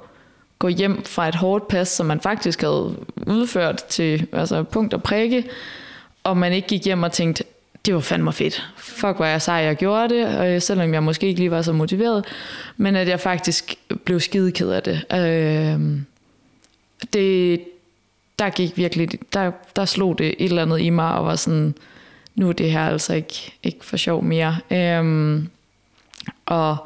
[0.58, 5.02] gå hjem fra et hårdt pas, som man faktisk havde udført til altså punkt og
[5.02, 5.44] prikke,
[6.24, 7.44] og man ikke gik hjem og tænkte,
[7.86, 8.68] det var fandme fedt.
[8.76, 11.62] Fuck, hvor jeg sej, jeg gjorde det, og øh, selvom jeg måske ikke lige var
[11.62, 12.24] så motiveret,
[12.76, 15.04] men at jeg faktisk blev skideked af det.
[15.12, 16.00] Øh,
[17.12, 17.60] det
[18.38, 21.74] der gik virkelig, der, der slog det et eller andet i mig, og var sådan,
[22.34, 24.56] nu er det her altså ikke, ikke for sjov mere.
[24.70, 25.48] Øhm,
[26.46, 26.76] og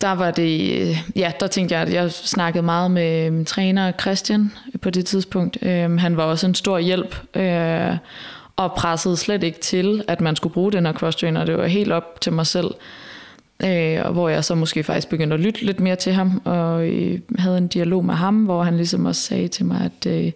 [0.00, 3.92] der var det, øh, ja, der tænkte jeg, at jeg snakkede meget med min træner
[3.92, 5.58] Christian på det tidspunkt.
[5.62, 7.96] Øhm, han var også en stor hjælp, øh,
[8.56, 11.44] og pressede slet ikke til, at man skulle bruge den her cross-trainer.
[11.44, 12.70] Det var helt op til mig selv.
[13.64, 16.88] Øh, og hvor jeg så måske faktisk begyndte at lytte lidt mere til ham, og
[16.88, 20.32] øh, havde en dialog med ham, hvor han ligesom også sagde til mig, at øh,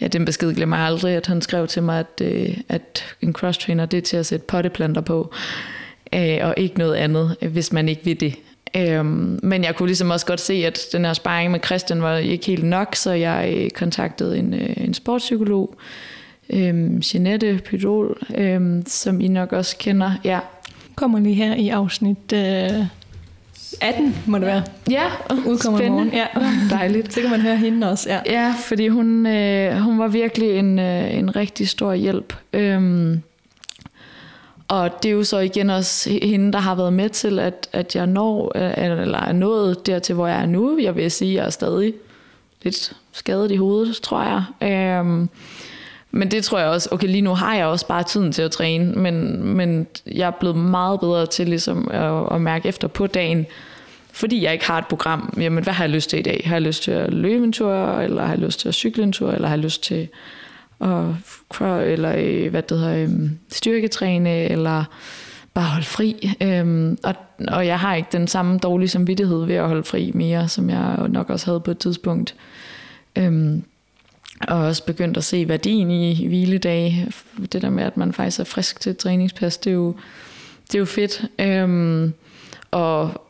[0.00, 3.34] ja, den besked glemmer jeg aldrig, at han skrev til mig, at, øh, at en
[3.38, 5.34] cross-trainer, det er til at sætte potteplanter på,
[6.14, 8.34] øh, og ikke noget andet, hvis man ikke vil det.
[8.76, 9.04] Øh,
[9.42, 12.46] men jeg kunne ligesom også godt se, at den her sparring med Christian var ikke
[12.46, 15.74] helt nok, så jeg øh, kontaktede en, øh, en sportspsykolog,
[16.50, 20.12] øh, Jeanette Pydol, øh, som I nok også kender.
[20.24, 20.38] Ja.
[20.94, 22.86] Kommer lige her i afsnit øh,
[23.80, 24.62] 18, må det være.
[24.90, 25.06] Ja,
[25.46, 26.12] Udkommer i morgen.
[26.12, 26.26] Ja.
[26.70, 27.12] Dejligt.
[27.12, 28.10] Så kan man høre hende også.
[28.10, 32.34] Ja, Ja, fordi hun, øh, hun var virkelig en, øh, en rigtig stor hjælp.
[32.52, 33.22] Øhm,
[34.68, 37.96] og det er jo så igen også hende, der har været med til, at, at
[37.96, 40.78] jeg når, øh, eller er nået dertil, hvor jeg er nu.
[40.78, 41.94] Jeg vil sige, at jeg er stadig
[42.62, 44.68] lidt skadet i hovedet, tror jeg.
[45.00, 45.28] Øhm,
[46.14, 48.50] men det tror jeg også, okay lige nu har jeg også bare tiden til at
[48.50, 53.06] træne, men, men jeg er blevet meget bedre til ligesom at, at mærke efter på
[53.06, 53.46] dagen,
[54.12, 56.42] fordi jeg ikke har et program, jamen hvad har jeg lyst til i dag?
[56.44, 59.02] Har jeg lyst til at løbe en tur, eller har jeg lyst til at cykle
[59.02, 60.08] en tur, eller har jeg lyst til
[60.80, 61.04] at
[61.60, 64.84] eller øh, hvad det hedder, øhm, styrketræne, eller
[65.54, 66.30] bare holde fri.
[66.40, 67.14] Øhm, og,
[67.48, 70.96] og jeg har ikke den samme dårlige samvittighed ved at holde fri mere, som jeg
[71.08, 72.34] nok også havde på et tidspunkt.
[73.18, 73.64] Øhm,
[74.40, 77.12] og også begyndt at se værdien i hviledage.
[77.52, 79.96] Det der med, at man faktisk er frisk til et træningspas, det er jo,
[80.66, 81.24] det er jo fedt.
[81.38, 82.12] Øhm,
[82.70, 83.24] og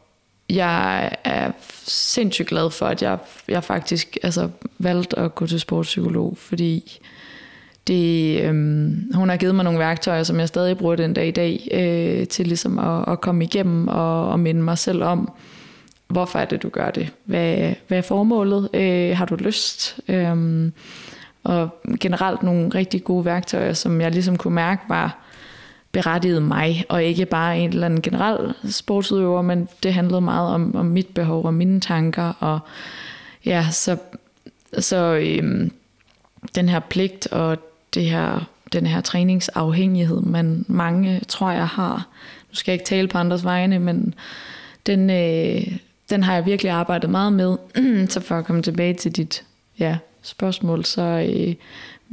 [0.50, 1.50] jeg er
[1.86, 7.00] sindssygt glad for, at jeg, jeg faktisk altså, valgte at gå til sportspsykolog, fordi
[7.86, 11.30] det, øhm, hun har givet mig nogle værktøjer, som jeg stadig bruger den dag i
[11.30, 15.32] dag, øh, til ligesom at, at komme igennem og, og minde mig selv om,
[16.14, 17.12] hvorfor er det, du gør det?
[17.24, 18.68] Hvad, hvad er formålet?
[18.74, 20.00] Øh, har du lyst?
[20.08, 20.72] Øhm,
[21.44, 21.68] og
[22.00, 25.18] generelt nogle rigtig gode værktøjer, som jeg ligesom kunne mærke var
[25.92, 30.76] berettiget mig, og ikke bare en eller anden generel sportsudøver, men det handlede meget om,
[30.76, 32.58] om mit behov og mine tanker, og
[33.44, 33.96] ja, så,
[34.78, 35.70] så øhm,
[36.54, 37.58] den her pligt og
[37.94, 42.06] det her, den her træningsafhængighed, man mange tror jeg har.
[42.50, 44.14] Nu skal jeg ikke tale på andres vegne, men
[44.86, 45.78] den, øh,
[46.10, 47.56] den har jeg virkelig arbejdet meget med.
[48.12, 49.44] så for at komme tilbage til dit
[49.78, 51.54] ja, spørgsmål, så øh,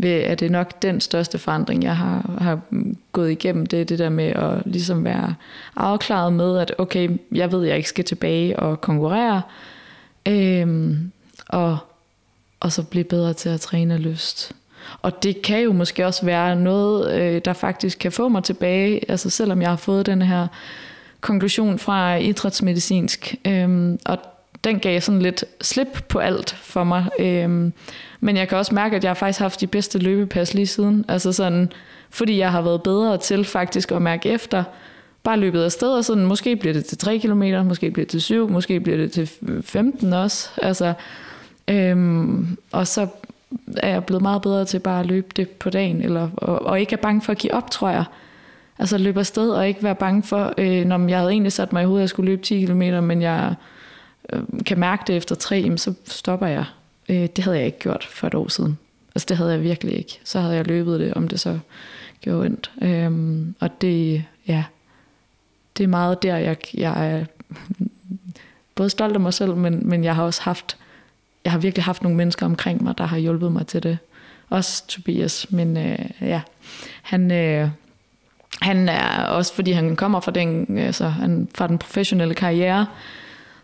[0.04, 3.66] er det nok den største forandring, jeg har, har mm, gået igennem.
[3.66, 5.36] Det er det der med at ligesom være
[5.76, 9.42] afklaret med, at okay, jeg ved, at jeg ikke skal tilbage og konkurrere,
[10.28, 10.98] øh,
[11.48, 11.78] og,
[12.60, 14.56] og så blive bedre til at træne lyst.
[15.02, 19.12] Og det kan jo måske også være noget, øh, der faktisk kan få mig tilbage,
[19.12, 20.48] altså selvom jeg har fået den her
[21.22, 24.18] konklusion fra idrætsmedicinsk, øhm, og
[24.64, 27.06] den gav sådan lidt slip på alt for mig.
[27.20, 27.74] Øhm,
[28.20, 31.06] men jeg kan også mærke, at jeg har faktisk haft de bedste løbepas lige siden.
[31.08, 31.72] Altså sådan,
[32.10, 34.64] fordi jeg har været bedre til faktisk at mærke efter,
[35.24, 38.12] bare løbet af sted, og sådan, måske bliver det til 3 km, måske bliver det
[38.12, 39.30] til 7, måske bliver det til
[39.62, 40.50] 15 også.
[40.62, 40.94] Altså,
[41.68, 43.08] øhm, og så
[43.78, 46.80] er jeg blevet meget bedre til bare at løbe det på dagen, eller, og, og
[46.80, 48.04] ikke er bange for at give op, tror jeg.
[48.82, 51.84] Altså løbe afsted og ikke være bange for, øh, når jeg havde egentlig sat mig
[51.84, 53.56] i hovedet, at jeg skulle løbe 10 km, men jeg
[54.34, 56.66] øh, kan mærke det efter tre, jamen, så stopper jeg.
[57.10, 58.78] Øh, det havde jeg ikke gjort for et år siden.
[59.16, 60.20] Altså det havde jeg virkelig ikke.
[60.24, 61.60] Så havde jeg løbet det, om det så
[62.22, 62.72] gjorde ondt.
[62.82, 64.64] Øh, og det, ja,
[65.78, 67.26] det er meget der, jeg, jeg er
[68.76, 70.78] både stolt af mig selv, men, men jeg har også haft,
[71.44, 73.98] jeg har virkelig haft nogle mennesker omkring mig, der har hjulpet mig til det.
[74.50, 76.42] Også Tobias, men øh, ja,
[77.02, 77.70] han, øh,
[78.62, 82.86] han er også, fordi han kommer fra den, altså, han, fra den professionelle karriere,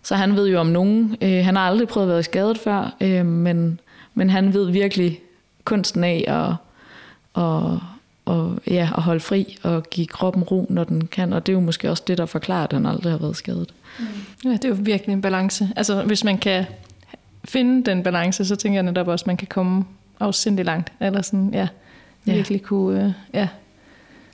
[0.03, 1.15] så han ved jo om nogen.
[1.21, 3.79] Øh, han har aldrig prøvet at være skadet før, øh, men,
[4.13, 5.19] men han ved virkelig
[5.63, 6.55] kunsten af at,
[7.33, 7.79] og,
[8.25, 11.33] og, ja, at holde fri og give kroppen ro, når den kan.
[11.33, 13.73] Og det er jo måske også det, der forklarer, at han aldrig har været skadet.
[13.99, 14.05] Mm.
[14.45, 15.69] Ja, det er jo virkelig en balance.
[15.75, 16.65] Altså, hvis man kan
[17.45, 19.85] finde den balance, så tænker jeg netop også, at man kan komme
[20.19, 20.91] afsindig langt.
[20.99, 21.67] Eller sådan, ja,
[22.25, 22.67] virkelig ja.
[22.67, 23.47] kunne, øh, ja,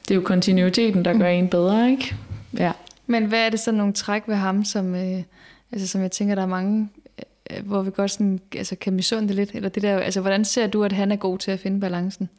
[0.08, 2.16] det er jo kontinuiteten, der gør en bedre, ikke?
[2.58, 2.72] Ja.
[3.08, 5.24] Men hvad er det så nogle træk ved ham, som, øh,
[5.72, 6.90] altså, som jeg tænker, der er mange,
[7.52, 9.52] øh, hvor vi godt sådan, altså, kan misunde det lidt?
[9.54, 12.30] Eller det der, altså, hvordan ser du, at han er god til at finde balancen?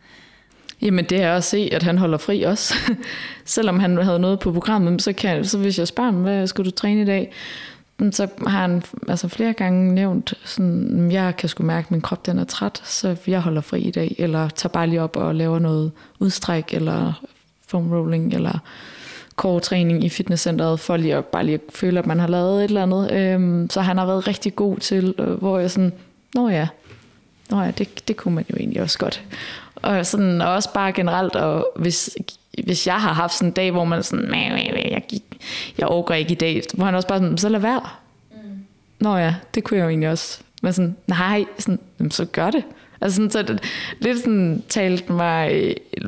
[0.82, 2.74] Jamen det er at se, at han holder fri også.
[3.44, 6.64] Selvom han havde noget på programmet, så, kan, så hvis jeg spørger ham, hvad skal
[6.64, 7.32] du træne i dag?
[8.10, 12.26] så har han altså flere gange nævnt, sådan, jeg kan sgu mærke, at min krop
[12.26, 15.34] den er træt, så jeg holder fri i dag, eller tager bare lige op og
[15.34, 17.24] laver noget udstræk, eller
[17.66, 18.58] foam rolling, eller
[19.36, 22.68] core-træning i fitnesscenteret, for lige at bare lige at føle, at man har lavet et
[22.68, 23.12] eller andet.
[23.12, 25.92] Øhm, så han har været rigtig god til, øh, hvor jeg sådan,
[26.34, 26.68] nå ja,
[27.50, 29.22] nå ja, det, det kunne man jo egentlig også godt.
[29.74, 32.10] Og, sådan, og også bare generelt, og hvis,
[32.64, 35.20] hvis jeg har haft sådan en dag, hvor man sådan, jeg, jeg,
[35.78, 37.82] jeg overgår ikke i dag, hvor han også bare sådan, så lad være.
[38.30, 38.38] Mm.
[38.98, 40.40] Nå ja, det kunne jeg jo egentlig også.
[40.62, 41.78] Men sådan, nej, sådan,
[42.10, 42.64] så gør det.
[43.04, 43.62] Altså sådan, så det,
[44.00, 46.04] lidt sådan talt mig øh,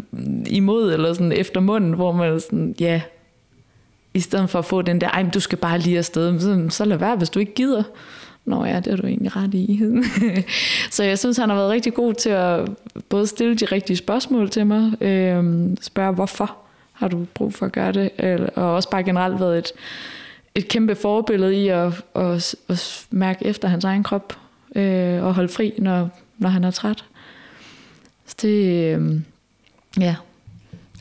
[0.46, 3.00] imod, eller sådan efter munden, hvor man sådan, ja,
[4.14, 6.66] i stedet for at få den der, ej, men du skal bare lige afsted, så,
[6.76, 7.82] så lad være, hvis du ikke gider.
[8.44, 9.82] Nå ja, det er du egentlig ret i.
[10.90, 12.68] så jeg synes, han har været rigtig god til at
[13.08, 16.56] både stille de rigtige spørgsmål til mig, øh, spørge, hvorfor
[16.92, 18.10] har du brug for at gøre det,
[18.54, 19.72] og også bare generelt været et,
[20.54, 24.38] et kæmpe forbillede i at, at, at mærke efter hans egen krop,
[24.76, 27.04] øh, og holde fri, når, når han er træt.
[28.26, 29.20] Så det, øh,
[30.00, 30.16] ja,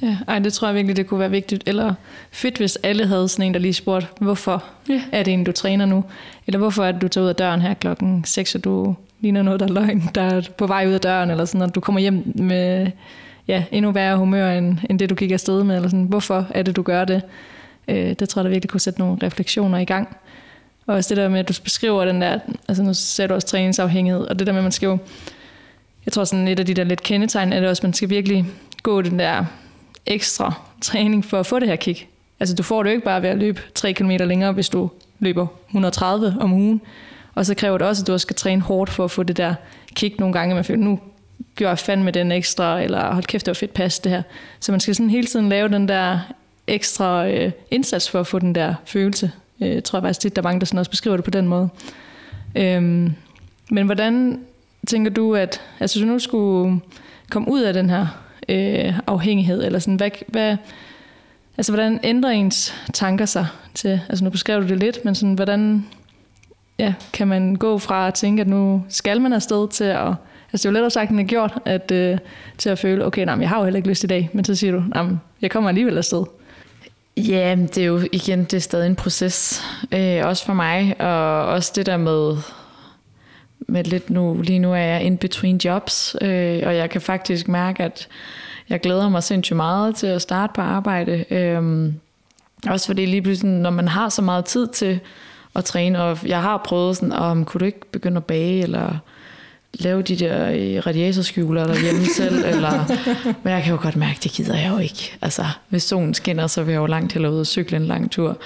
[0.02, 1.64] Ja, ej, det tror jeg virkelig, det kunne være vigtigt.
[1.66, 1.94] Eller
[2.32, 5.02] fedt, hvis alle havde sådan en, der lige spurgte, hvorfor ja.
[5.12, 6.04] er det en, du træner nu?
[6.48, 9.42] Eller hvorfor er det, du tager ud af døren her klokken 6, og du ligner
[9.42, 11.80] noget, der er løgn, der er på vej ud af døren, eller sådan, og du
[11.80, 12.92] kommer hjem med
[13.48, 15.76] ja, endnu værre humør, end, end det, du gik afsted med.
[15.76, 16.06] Eller sådan.
[16.06, 17.22] Hvorfor er det, du gør det?
[17.88, 20.18] Øh, det tror jeg, der virkelig kunne sætte nogle refleksioner i gang.
[20.88, 23.48] Og også det der med, at du beskriver den der, altså nu ser du også
[23.48, 24.98] træningsafhængighed, og det der med, at man skal jo,
[26.06, 28.10] jeg tror sådan et af de der lidt kendetegn, er det også, at man skal
[28.10, 28.46] virkelig
[28.84, 29.46] gå den der
[30.06, 32.08] ekstra træning for at få det her kick.
[32.40, 34.90] Altså du får det jo ikke bare ved at løbe 3 km længere, hvis du
[35.20, 36.82] løber 130 om ugen.
[37.36, 39.38] Og så kræver det også, at du også skal træne hårdt for at få det
[39.38, 39.56] der
[39.96, 40.56] kick nogle gange.
[40.56, 41.00] Man føler, nu
[41.56, 44.22] gør jeg fandme den ekstra, eller hold kæft, det var fedt pas det her.
[44.60, 46.20] Så man skal sådan hele tiden lave den der
[46.68, 49.32] ekstra øh, indsats for at få den der følelse.
[49.62, 51.48] Øh, tror jeg faktisk tit, der er mange, der sådan også beskriver det på den
[51.48, 51.70] måde.
[52.56, 53.14] Øhm,
[53.72, 54.40] men hvordan
[54.88, 56.82] tænker du, at altså, hvis du nu skulle
[57.30, 58.08] komme ud af den her
[58.50, 60.58] øh, afhængighed, eller sådan, hvad, hvad,
[61.58, 65.34] altså, hvordan ændrer ens tanker sig til, altså nu beskrev du det lidt, men sådan,
[65.34, 65.86] hvordan
[66.80, 70.16] ja, kan man gå fra at tænke, at nu skal man afsted til at, altså
[70.54, 72.18] det er jo lettere sagt end det gjort, at, øh,
[72.58, 74.56] til at føle, okay, nej, jeg har jo heller ikke lyst i dag, men så
[74.56, 75.06] siger du, nej,
[75.42, 76.24] jeg kommer alligevel afsted.
[77.18, 81.46] Ja, det er jo igen, det er stadig en proces, øh, også for mig, og
[81.46, 82.38] også det der med,
[83.60, 87.48] med lidt nu, lige nu er jeg in between jobs, øh, og jeg kan faktisk
[87.48, 88.08] mærke, at
[88.70, 91.26] jeg glæder mig sindssygt meget til at starte på arbejde.
[91.30, 91.92] Øh,
[92.68, 95.00] også fordi lige pludselig, når man har så meget tid til
[95.56, 98.98] at træne, og jeg har prøvet sådan, om kunne du ikke begynde at bage, eller
[99.80, 102.88] lave de der øh, radiatorskjuler derhjemme selv, eller,
[103.44, 105.18] men jeg kan jo godt mærke, det gider jeg jo ikke.
[105.22, 107.86] Altså, hvis solen skinner, så vil jeg jo langt til at ud og cykle en
[107.86, 108.38] lang tur.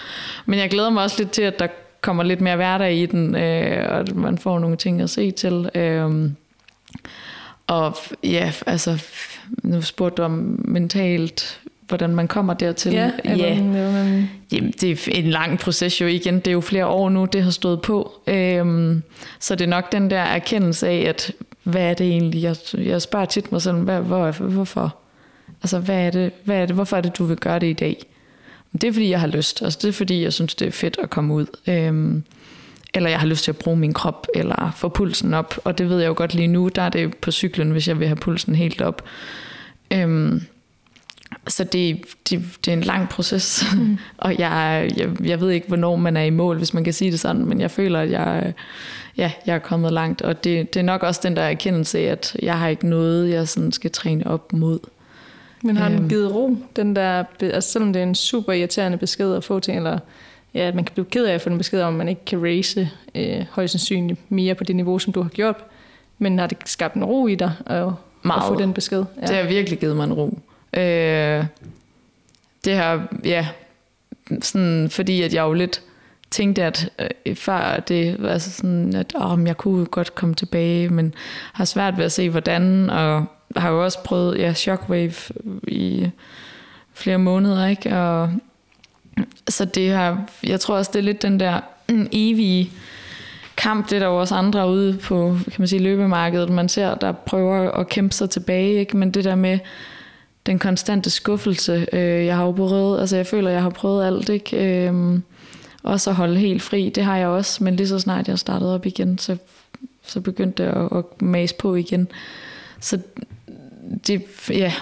[0.45, 1.67] Men jeg glæder mig også lidt til, at der
[2.01, 5.69] kommer lidt mere hverdag i den, øh, og man får nogle ting at se til.
[5.75, 6.31] Øh,
[7.67, 9.03] og ja, altså,
[9.63, 11.59] nu spurgte du om mentalt,
[11.89, 12.93] hvordan man kommer dertil.
[12.93, 13.61] Ja, ja.
[13.63, 14.29] Man...
[14.51, 16.35] Jamen, det er en lang proces jo igen.
[16.35, 18.11] Det er jo flere år nu, det har stået på.
[18.27, 19.03] Øhm,
[19.39, 21.31] så det er nok den der erkendelse af, at
[21.63, 22.41] hvad er det egentlig?
[22.41, 24.95] Jeg, jeg spørger tit mig selv, hvad, hvor, hvorfor?
[25.63, 26.75] Altså, hvad er, det, hvad er det?
[26.75, 28.05] Hvorfor er det, du vil gøre det i dag?
[28.71, 29.61] Det er fordi, jeg har lyst.
[29.61, 31.45] Altså, det er fordi, jeg synes, det er fedt at komme ud.
[31.67, 32.23] Øhm,
[32.93, 35.55] eller jeg har lyst til at bruge min krop, eller få pulsen op.
[35.63, 37.99] Og det ved jeg jo godt lige nu, der er det på cyklen, hvis jeg
[37.99, 39.03] vil have pulsen helt op.
[39.93, 40.41] Øhm,
[41.49, 43.97] så det, det, det er en lang proces, mm.
[44.17, 47.11] og jeg, jeg, jeg ved ikke, hvornår man er i mål, hvis man kan sige
[47.11, 48.53] det sådan, men jeg føler, at jeg,
[49.17, 52.35] ja, jeg er kommet langt, og det, det er nok også den der erkendelse at
[52.41, 54.79] jeg har ikke noget, jeg sådan skal træne op mod.
[55.63, 56.09] Men har den øhm.
[56.09, 59.73] givet ro, den der, altså selvom det er en super irriterende besked at få til,
[59.73, 59.99] eller
[60.53, 62.43] ja, man kan blive ked af at få en besked om, at man ikke kan
[62.43, 65.55] race øh, højst sandsynligt mere på det niveau, som du har gjort,
[66.17, 67.87] men har det skabt en ro i dig at,
[68.23, 68.41] Meget.
[68.41, 69.03] at få den besked?
[69.21, 69.27] Ja.
[69.27, 70.39] Det har virkelig givet mig en ro.
[70.73, 71.45] Øh,
[72.65, 73.47] det her, ja,
[74.41, 75.81] sådan, fordi at jeg jo lidt
[76.31, 76.89] tænkte, at
[77.25, 81.13] øh, før det, altså sådan, at åh, jeg kunne godt komme tilbage, men
[81.53, 85.13] har svært ved at se, hvordan, og har jo også prøvet ja, shockwave
[85.67, 86.09] i
[86.93, 87.97] flere måneder, ikke?
[87.97, 88.31] Og,
[89.47, 91.59] så det har, jeg tror også, det er lidt den der
[91.89, 92.71] mm, evige
[93.57, 96.95] kamp, det er der jo også andre ude på, kan man sige, løbemarkedet, man ser,
[96.95, 98.97] der prøver at kæmpe sig tilbage, ikke?
[98.97, 99.59] men det der med
[100.49, 104.29] den konstante skuffelse, øh, jeg har jo prøvet, altså jeg føler, jeg har prøvet alt,
[104.29, 104.87] ikke?
[104.87, 105.19] Øh,
[105.83, 108.75] også at holde helt fri, det har jeg også, men lige så snart jeg startede
[108.75, 109.37] op igen, så,
[110.05, 112.07] så begyndte det at, at mase på igen.
[112.79, 112.99] Så
[114.07, 114.73] det, ja,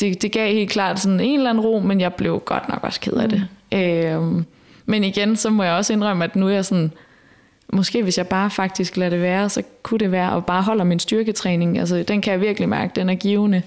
[0.00, 2.78] det, det gav helt klart sådan en eller anden ro, men jeg blev godt nok
[2.82, 3.48] også ked af det.
[3.72, 3.78] Mm.
[3.78, 4.44] Øh,
[4.86, 6.92] Men igen, så må jeg også indrømme, at nu er jeg sådan,
[7.72, 10.84] måske hvis jeg bare faktisk lader det være, så kunne det være, at bare holder
[10.84, 11.78] min styrketræning.
[11.78, 13.62] Altså, den kan jeg virkelig mærke, den er givende.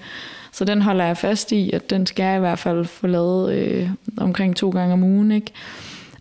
[0.52, 3.52] Så den holder jeg fast i, at den skal jeg i hvert fald få lavet
[3.52, 5.32] øh, omkring to gange om ugen.
[5.32, 5.52] Ikke?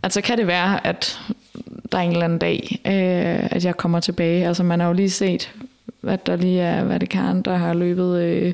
[0.03, 1.19] Altså kan det være, at
[1.91, 4.47] der er en eller anden dag, øh, at jeg kommer tilbage.
[4.47, 5.51] Altså man har jo lige set,
[6.07, 8.53] at der lige er hvad det kan, der har løbet øh,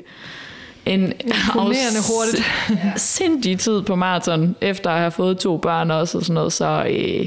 [0.86, 2.44] en Imponerende hurtigt.
[3.00, 6.52] sindssyg tid på maraton, efter at have fået to børn også og sådan noget.
[6.52, 7.26] Så øh,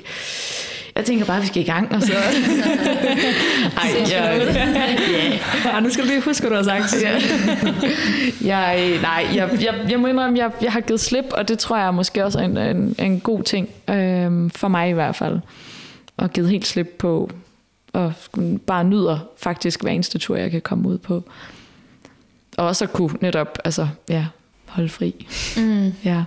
[0.96, 1.92] jeg tænker bare, at vi skal i gang.
[1.96, 2.14] Og så...
[3.82, 4.40] Ej, jeg,
[5.66, 7.04] Ja, nu skal du lige huske, hvad du har sagt.
[7.04, 7.20] Ja.
[8.56, 11.78] jeg, nej, jeg, jeg, jeg må indrømme, jeg, jeg har givet slip, og det tror
[11.78, 15.40] jeg måske også er en, en, en god ting, øhm, for mig i hvert fald.
[16.18, 17.30] Og givet helt slip på,
[17.94, 18.14] og
[18.68, 21.24] bare nyder faktisk hver eneste tur, jeg kan komme ud på.
[22.58, 24.26] Og også at kunne netop, altså, ja,
[24.66, 25.28] holde fri.
[25.58, 25.94] Mm.
[26.06, 26.24] Ja.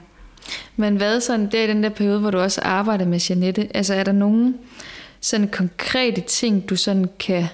[0.77, 3.95] Men hvad sådan, der i den der periode, hvor du også arbejder med Janette, altså
[3.95, 4.57] er der nogen
[5.21, 7.47] sådan konkrete ting, du sådan kan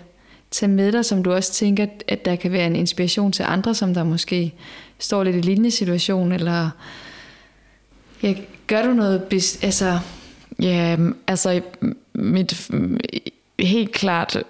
[0.50, 3.74] tage med dig, som du også tænker, at der kan være en inspiration til andre,
[3.74, 4.54] som der måske
[4.98, 6.70] står lidt i lignende situation, eller
[8.22, 8.34] ja,
[8.66, 9.22] gør du noget,
[9.62, 9.98] altså,
[10.62, 11.60] Ja, altså
[12.12, 12.70] mit,
[13.58, 14.42] helt klart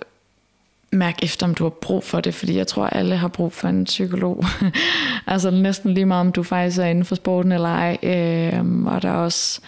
[0.93, 3.68] mærk efter, om du har brug for det, fordi jeg tror, alle har brug for
[3.68, 4.45] en psykolog.
[5.26, 7.99] altså næsten lige meget, om du faktisk er inden for sporten eller ej.
[8.03, 9.61] Øh, og der er også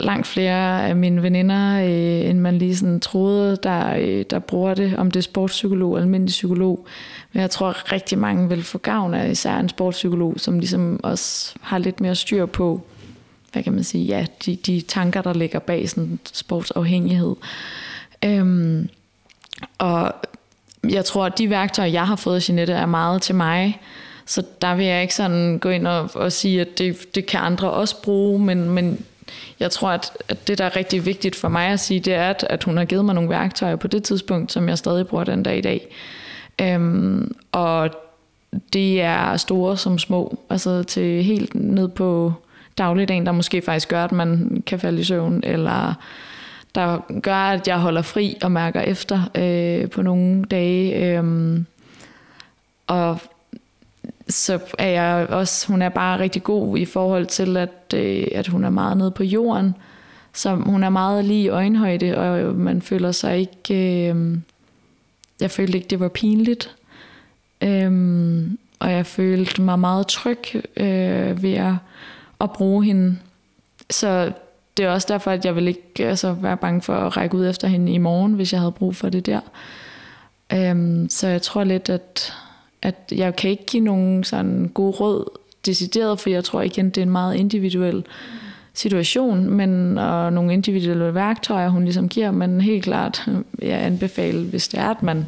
[0.00, 4.74] langt flere af mine veninder, øh, end man lige sådan troede, der, øh, der bruger
[4.74, 6.86] det, om det er sportspsykolog eller almindelig psykolog.
[7.32, 11.00] Men jeg tror, at rigtig mange vil få gavn af især en sportspsykolog, som ligesom
[11.02, 12.82] også har lidt mere styr på,
[13.52, 17.34] hvad kan man sige, ja, de, de tanker, der ligger bag sådan sportsafhængighed.
[18.24, 18.88] Øhm,
[19.78, 20.14] og
[20.88, 23.80] jeg tror, at de værktøjer, jeg har fået af Jeanette, er meget til mig.
[24.26, 27.40] Så der vil jeg ikke sådan gå ind og, og sige, at det, det kan
[27.40, 29.04] andre også bruge, men, men
[29.60, 32.30] jeg tror, at, at det, der er rigtig vigtigt for mig at sige, det er,
[32.30, 35.24] at, at hun har givet mig nogle værktøjer på det tidspunkt, som jeg stadig bruger
[35.24, 35.94] den dag i dag.
[36.60, 37.90] Øhm, og
[38.72, 42.32] det er store som små, altså til helt ned på
[42.78, 45.94] dagligdagen, der måske faktisk gør, at man kan falde i søvn, eller
[46.74, 51.18] der gør, at jeg holder fri og mærker efter øh, på nogle dage.
[51.18, 51.60] Øh,
[52.86, 53.18] og
[54.28, 58.46] så er jeg også, hun er bare rigtig god i forhold til, at, øh, at
[58.46, 59.74] hun er meget nede på jorden.
[60.32, 64.08] Så hun er meget lige i øjenhøjde, og man føler sig ikke...
[64.08, 64.38] Øh,
[65.40, 66.76] jeg følte ikke, det var pinligt.
[67.62, 67.92] Øh,
[68.78, 70.42] og jeg følte mig meget tryg
[70.76, 71.74] øh, ved at,
[72.40, 73.18] at bruge hende.
[73.90, 74.32] Så
[74.76, 77.46] det er også derfor, at jeg vil ikke altså, være bange for at række ud
[77.46, 79.40] efter hende i morgen, hvis jeg havde brug for det der.
[80.52, 82.32] Øhm, så jeg tror lidt, at,
[82.82, 86.98] at jeg kan ikke give nogen sådan god råd decideret, for jeg tror igen, det
[86.98, 88.04] er en meget individuel
[88.74, 93.28] situation, men og nogle individuelle værktøjer, hun ligesom giver, men helt klart,
[93.62, 95.26] jeg anbefaler, hvis det er, at man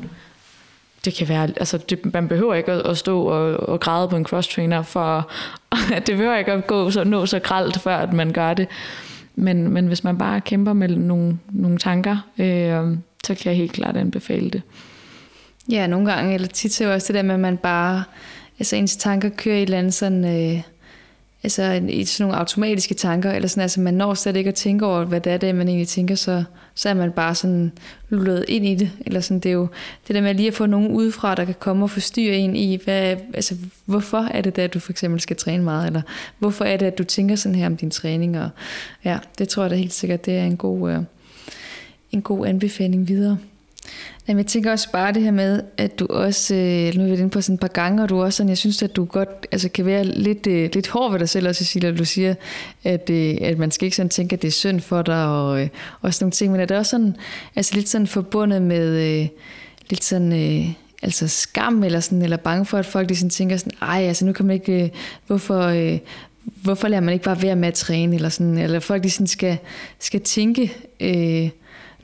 [1.06, 4.16] det kan være, altså det, man behøver ikke at, at stå og, og græde på
[4.16, 5.30] en cross-trainer, for
[5.96, 8.68] at det behøver ikke at gå så, nå så gralt, før at man gør det.
[9.36, 13.72] Men, men hvis man bare kæmper med nogle, nogle tanker, øh, så kan jeg helt
[13.72, 14.62] klart anbefale det.
[15.70, 18.04] Ja, nogle gange, eller tit så er også det der med, at man bare,
[18.58, 20.62] altså ens tanker kører i et eller andet sådan, øh,
[21.46, 24.86] altså i sådan nogle automatiske tanker, eller sådan, altså man når slet ikke at tænke
[24.86, 26.44] over, hvad det er, det man egentlig tænker, så,
[26.74, 27.72] så er man bare sådan
[28.08, 29.68] lullet ind i det, eller sådan, det er jo
[30.08, 32.78] det der med lige at få nogen udefra, der kan komme og forstyrre en i,
[32.84, 36.02] hvad, altså hvorfor er det da, at du for eksempel skal træne meget, eller
[36.38, 38.48] hvorfor er det, at du tænker sådan her om din træning, og
[39.04, 40.98] ja, det tror jeg da helt sikkert, det er en god, øh,
[42.12, 43.38] en god anbefaling videre.
[44.28, 47.12] Jamen, jeg tænker også bare det her med, at du også, øh, nu er vi
[47.12, 49.46] inde på sådan et par gange, og du også sådan, jeg synes, at du godt
[49.52, 52.34] altså, kan være lidt, øh, lidt hård ved dig selv også, Cecilia, du siger,
[52.84, 55.60] at, øh, at man skal ikke sådan tænke, at det er synd for dig, og,
[55.60, 55.68] øh,
[56.00, 57.16] og sådan nogle ting, men er det også sådan,
[57.56, 59.28] altså lidt sådan forbundet med øh,
[59.90, 60.72] lidt sådan, øh,
[61.02, 64.32] altså skam, eller sådan, eller bange for, at folk ligesom tænker sådan, ej, altså nu
[64.32, 64.90] kan man ikke, øh,
[65.26, 65.98] hvorfor, øh,
[66.44, 69.58] hvorfor lader man ikke bare være med at træne, eller sådan, eller folk ligesom skal,
[69.98, 71.50] skal tænke, øh,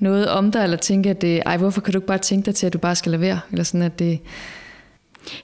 [0.02, 2.54] noget om dig, eller tænke, at det, ej, hvorfor kan du ikke bare tænke dig
[2.54, 3.40] til, at du bare skal lade være?
[3.50, 4.20] Eller sådan, at det...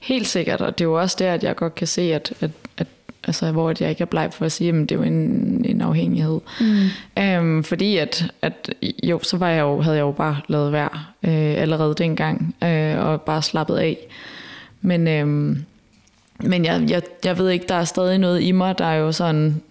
[0.01, 2.51] Helt sikkert, og det er jo også der, at jeg godt kan se, at, at,
[2.77, 2.87] at
[3.23, 5.81] altså, hvor jeg ikke er bleg for at sige, at det er jo en, en
[5.81, 6.39] afhængighed.
[6.61, 7.23] Mm.
[7.23, 8.69] Øhm, fordi at, at
[9.03, 10.89] jo, så var jeg jo, havde jeg jo bare lavet være
[11.23, 13.97] øh, allerede dengang, øh, og bare slappet af.
[14.81, 15.57] Men, øh,
[16.43, 19.11] men jeg, jeg, jeg ved ikke, der er stadig noget i mig, der er jo
[19.11, 19.61] sådan,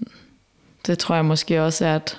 [0.87, 2.19] det tror jeg måske også er, at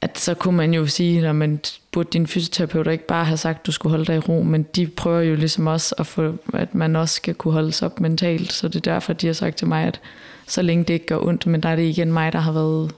[0.00, 1.60] at så kunne man jo sige, at man
[1.92, 4.62] burde din fysioterapeut ikke bare have sagt, at du skulle holde dig i ro, men
[4.62, 8.00] de prøver jo ligesom også at få, at man også skal kunne holde sig op
[8.00, 10.00] mentalt, så det er derfor, de har sagt til mig, at
[10.46, 12.92] så længe det ikke gør ondt, men der er det igen mig, der har været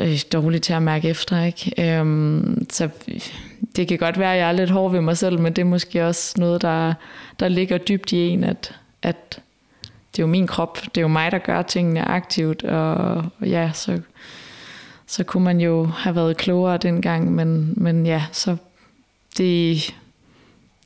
[0.00, 1.44] øh, dårlig til at mærke efter.
[1.44, 1.98] Ikke?
[1.98, 2.88] Øhm, så
[3.76, 5.66] det kan godt være, at jeg er lidt hård ved mig selv, men det er
[5.66, 6.94] måske også noget, der,
[7.40, 9.40] der ligger dybt i en, at, at
[10.12, 12.94] det er jo min krop, det er jo mig, der gør tingene aktivt, og,
[13.40, 14.00] og ja, så,
[15.08, 18.56] så kunne man jo have været klogere dengang, men, men ja, så
[19.38, 19.94] det,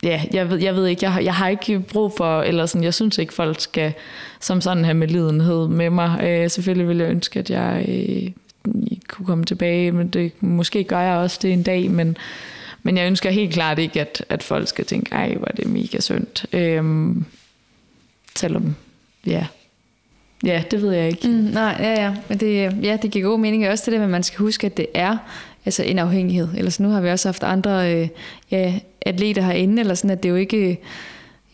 [0.03, 2.85] ja, jeg ved, jeg ved ikke, jeg har, jeg har ikke brug for, eller sådan,
[2.85, 3.93] jeg synes ikke, folk skal
[4.41, 6.20] som sådan have med lidenhed med mig.
[6.23, 8.31] Øh, selvfølgelig ville jeg ønske, at jeg øh,
[9.09, 12.16] kunne komme tilbage, men det, måske gør jeg også det en dag, men,
[12.83, 15.66] men jeg ønsker helt klart ikke, at, at folk skal tænke, ej, hvor er det
[15.66, 16.55] mega synd.
[16.55, 17.16] Øh,
[18.37, 18.77] selvom,
[19.27, 19.47] ja,
[20.45, 21.28] Ja, det ved jeg ikke.
[21.28, 22.14] Mm, nej, ja, ja.
[22.28, 23.68] Men det, øh, ja, det giver god mening.
[23.68, 25.16] Også det at man skal huske, at det er
[25.64, 26.49] altså en afhængighed.
[26.57, 28.09] Ellers nu har vi også haft andre øh,
[28.51, 30.78] ja, atleter herinde, eller sådan, at det er jo ikke...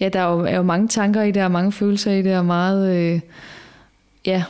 [0.00, 2.36] Ja, der er jo, er jo mange tanker i det, og mange følelser i det,
[2.36, 3.20] og meget øh,
[4.26, 4.44] ja,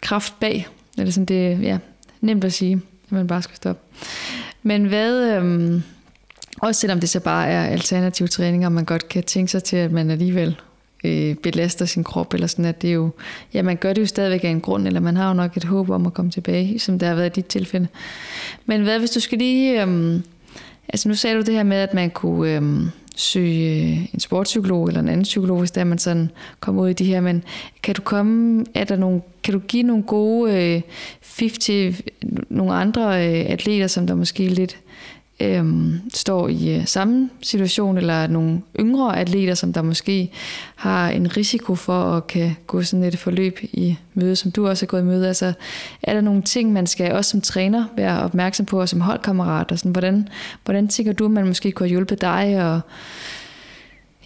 [0.00, 0.54] kraft bag.
[0.54, 1.78] Eller sådan, ligesom det ja,
[2.20, 2.72] nemt at sige,
[3.06, 3.82] at man bare skal stoppe.
[4.62, 5.36] Men hvad...
[5.42, 5.80] Øh,
[6.60, 9.76] også selvom det så bare er alternativ træning, og man godt kan tænke sig til,
[9.76, 10.60] at man alligevel
[11.04, 13.10] øh, belaster sin krop, eller sådan, at det er jo,
[13.54, 15.64] ja, man gør det jo stadigvæk af en grund, eller man har jo nok et
[15.64, 17.86] håb om at komme tilbage, som der har været i dit tilfælde.
[18.66, 20.22] Men hvad hvis du skal lige, øhm,
[20.88, 24.88] altså nu sagde du det her med, at man kunne øhm, søge øh, en sportspsykolog
[24.88, 26.30] eller en anden psykolog, hvis der man sådan
[26.60, 27.44] kommer ud i de her, men
[27.82, 30.82] kan du komme, er der nogle, kan du give nogle gode øh,
[31.38, 32.02] 50,
[32.48, 34.76] nogle andre øh, atleter, som der måske lidt
[35.40, 40.30] øhm, står i øh, samme situation, eller nogle yngre atleter, som der måske
[40.76, 44.86] har en risiko for at kan gå sådan et forløb i møde, som du også
[44.86, 45.28] har gået i møde.
[45.28, 45.52] Altså,
[46.02, 49.72] er der nogle ting, man skal også som træner være opmærksom på, og som holdkammerat?
[49.72, 50.28] Og sådan, hvordan,
[50.64, 52.80] hvordan tænker du, man måske kunne hjælpe dig, og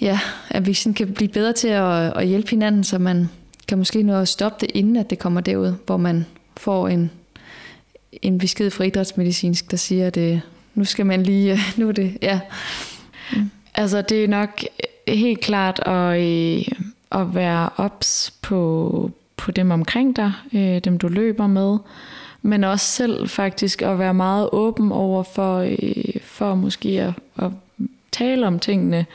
[0.00, 3.28] ja, at vi sådan kan blive bedre til at, at hjælpe hinanden, så man
[3.68, 7.10] kan måske nå at stoppe det, inden at det kommer derud, hvor man får en,
[8.22, 10.42] en besked fra idrætsmedicinsk, der siger, at det,
[10.78, 12.40] nu skal man lige, nu er det, ja.
[13.32, 13.50] Mm.
[13.74, 14.62] Altså det er nok
[15.08, 16.64] helt klart at, øh,
[17.12, 21.78] at være ops på, på dem omkring dig, øh, dem du løber med,
[22.42, 27.50] men også selv faktisk at være meget åben over for, øh, for måske at, at
[28.12, 29.06] tale om tingene.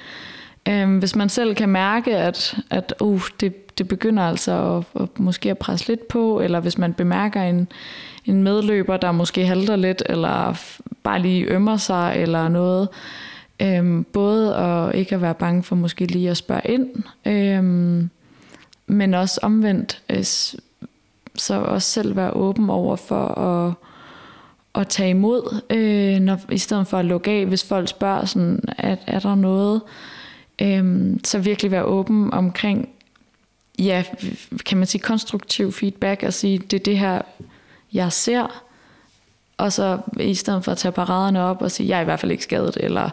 [0.70, 5.20] Øhm, Hvis man selv kan mærke, at, at uh, det, det begynder altså at, at
[5.20, 7.68] måske at presse lidt på, eller hvis man bemærker en,
[8.26, 10.59] en medløber, der måske halter lidt, eller
[11.03, 12.88] bare lige ømmer sig, eller noget.
[13.61, 16.89] Øhm, både at ikke at være bange for måske lige at spørge ind,
[17.26, 18.09] øhm,
[18.88, 20.24] men også omvendt, øh,
[21.36, 23.74] så også selv være åben over for at,
[24.82, 28.59] at tage imod, øh, når, i stedet for at lukke af, hvis folk spørger, sådan,
[28.78, 29.82] at er der noget,
[30.62, 32.89] øhm, så virkelig være åben omkring,
[33.80, 34.04] ja,
[34.66, 37.22] kan man sige konstruktiv feedback, og sige, det er det her,
[37.93, 38.64] jeg ser,
[39.58, 42.20] og så i stedet for at tage paraderne op og sige, jeg er i hvert
[42.20, 43.10] fald ikke skadet, eller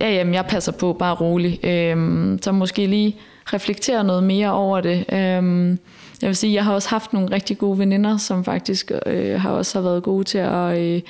[0.00, 1.60] ja, jamen, jeg passer på, bare rolig.
[1.64, 5.04] Øhm, så måske lige reflektere noget mere over det.
[5.12, 5.78] Øhm,
[6.22, 9.50] jeg vil sige, jeg har også haft nogle rigtig gode veninder, som faktisk øh, har
[9.50, 10.78] også har været gode til at...
[10.78, 11.00] Øh,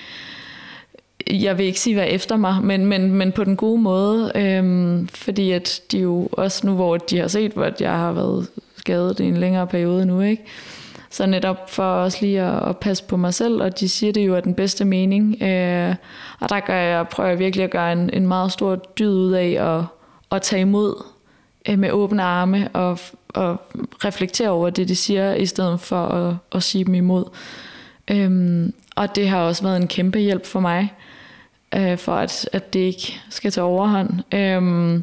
[1.31, 5.09] jeg vil ikke sige, hvad efter mig, men, men, men på den gode måde, øhm,
[5.09, 9.21] fordi at de jo også nu, hvor de har set, at jeg har været skadet
[9.21, 10.45] i en længere periode nu, ikke?
[11.11, 14.27] Så netop for også lige at, at passe på mig selv, og de siger det
[14.27, 15.43] jo er den bedste mening.
[15.43, 15.95] Øh,
[16.41, 19.33] og der gør jeg, prøver jeg virkelig at gøre en, en meget stor dyd ud
[19.33, 19.85] af at,
[20.37, 21.05] at tage imod
[21.69, 22.99] øh, med åbne arme og,
[23.29, 23.61] og
[24.05, 27.25] reflektere over det, de siger, i stedet for at, at sige dem imod.
[28.11, 30.93] Øhm, og det har også været en kæmpe hjælp for mig,
[31.77, 34.35] øh, for at, at det ikke skal tage overhånd.
[34.35, 35.03] Øh,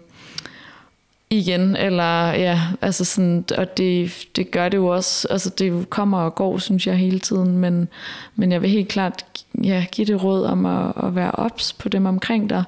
[1.30, 6.18] igen, eller ja, altså sådan, og det, det gør det jo også, altså det kommer
[6.18, 7.88] og går, synes jeg, hele tiden, men,
[8.36, 9.26] men jeg vil helt klart
[9.64, 12.64] ja, give det råd om at, at være ops på dem omkring dig,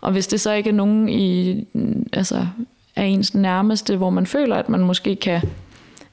[0.00, 1.64] og hvis det så ikke er nogen i,
[2.12, 2.46] altså,
[2.96, 5.40] er ens nærmeste, hvor man føler, at man måske kan,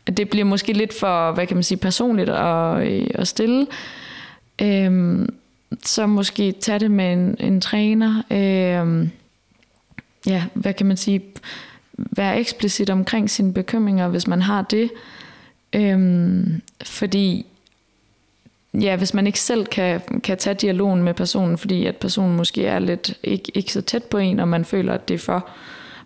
[0.06, 3.68] at det bliver måske lidt for, hvad kan man sige, personligt og, og øh, stille,
[4.62, 5.30] øhm,
[5.86, 9.08] så måske tage det med en, en træner, Øh,
[10.26, 11.22] ja, hvad kan man sige,
[11.98, 14.92] være eksplicit omkring sine bekymringer, hvis man har det.
[15.74, 17.46] Øhm, fordi
[18.74, 22.66] ja, hvis man ikke selv kan, kan tage dialogen med personen, fordi at personen måske
[22.66, 25.50] er lidt ikke, ikke så tæt på en, og man føler, at det er for,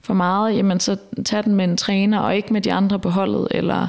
[0.01, 3.09] for meget, jamen så tag den med en træner, og ikke med de andre på
[3.09, 3.88] holdet, eller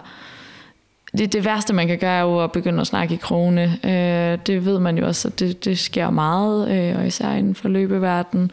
[1.19, 3.79] det, det værste, man kan gøre, er jo at begynde at snakke i krone.
[3.85, 7.55] Øh, det ved man jo også, at det, det sker meget, øh, og især inden
[7.55, 8.51] for løbeverdenen.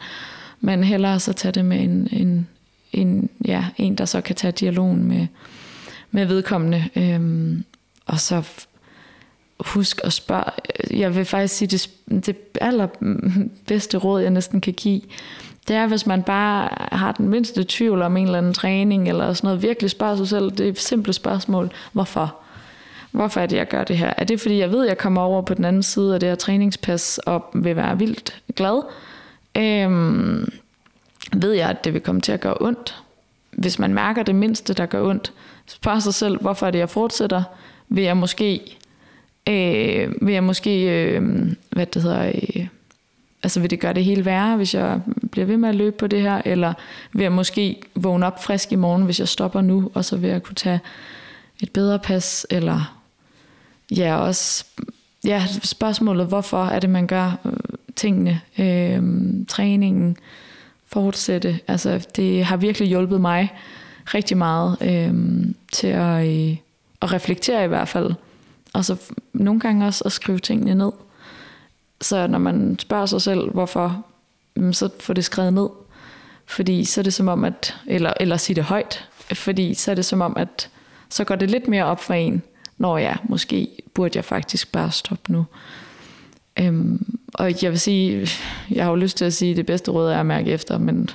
[0.60, 2.48] Men hellere så tage det med en, en,
[2.92, 5.26] en, ja, en, der så kan tage dialogen med,
[6.10, 6.84] med vedkommende.
[6.96, 7.58] Øh,
[8.06, 8.42] og så
[9.60, 10.50] husk at spørge.
[10.90, 15.00] Jeg vil faktisk sige, det, det allerbedste råd, jeg næsten kan give,
[15.68, 19.32] det er, hvis man bare har den mindste tvivl om en eller anden træning, eller
[19.32, 22.43] sådan noget, virkelig spørger sig selv det simple spørgsmål, hvorfor?
[23.14, 24.12] Hvorfor er det, jeg gør det her?
[24.16, 26.28] Er det, fordi jeg ved, at jeg kommer over på den anden side af det
[26.28, 28.82] her træningspas og vil være vildt glad?
[29.56, 30.52] Øhm,
[31.32, 33.02] ved jeg, at det vil komme til at gøre ondt?
[33.50, 35.32] Hvis man mærker det mindste, der gør ondt,
[35.66, 37.42] spørg sig selv, hvorfor er det, jeg fortsætter?
[37.88, 38.78] Vil jeg måske,
[39.48, 42.66] øh, vil jeg måske øh, hvad det hedder, øh,
[43.42, 45.00] altså vil det gøre det helt værre, hvis jeg
[45.30, 46.72] bliver ved med at løbe på det her, eller
[47.12, 50.30] vil jeg måske vågne op frisk i morgen, hvis jeg stopper nu, og så vil
[50.30, 50.80] jeg kunne tage
[51.62, 53.03] et bedre pas, eller
[53.90, 54.64] ja, også
[55.24, 57.52] ja, spørgsmålet, hvorfor er det, man gør øh,
[57.96, 59.02] tingene, øh,
[59.48, 60.16] træningen,
[60.86, 61.60] fortsætte.
[61.68, 63.52] Altså, det har virkelig hjulpet mig
[64.04, 65.14] rigtig meget øh,
[65.72, 66.56] til at, øh,
[67.02, 68.14] at reflektere i hvert fald.
[68.72, 68.96] Og så
[69.32, 70.92] nogle gange også at skrive tingene ned.
[72.00, 74.04] Så når man spørger sig selv, hvorfor,
[74.56, 75.68] mm, så får det skrevet ned.
[76.46, 79.94] Fordi så er det som om, at, eller, eller sige det højt, fordi så er
[79.94, 80.70] det som om, at
[81.08, 82.42] så går det lidt mere op for en,
[82.78, 85.46] når jeg måske burde jeg faktisk bare stoppe nu.
[86.58, 88.28] Øhm, og jeg vil sige,
[88.70, 90.78] jeg har jo lyst til at sige, at det bedste råd er at mærke efter,
[90.78, 91.10] men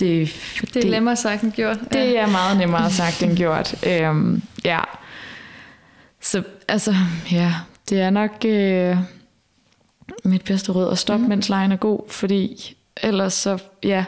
[0.00, 0.28] det,
[0.60, 1.78] det er det, nemmere sagt end gjort.
[1.92, 2.20] Det ja.
[2.20, 3.86] er meget nemmere sagt end gjort.
[3.86, 4.80] Øhm, ja.
[6.20, 6.94] Så altså,
[7.32, 7.54] ja,
[7.88, 8.96] det er nok øh,
[10.24, 11.28] mit bedste råd at stoppe, mm.
[11.28, 14.04] mens lejen er god, fordi ellers så, ja,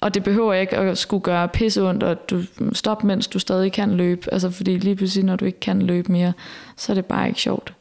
[0.00, 2.42] og det behøver ikke at skulle gøre pisse ondt, og du
[2.72, 4.32] stop, mens du stadig kan løbe.
[4.32, 6.32] Altså fordi lige pludselig, når du ikke kan løbe mere,
[6.76, 7.74] så er det bare ikke sjovt.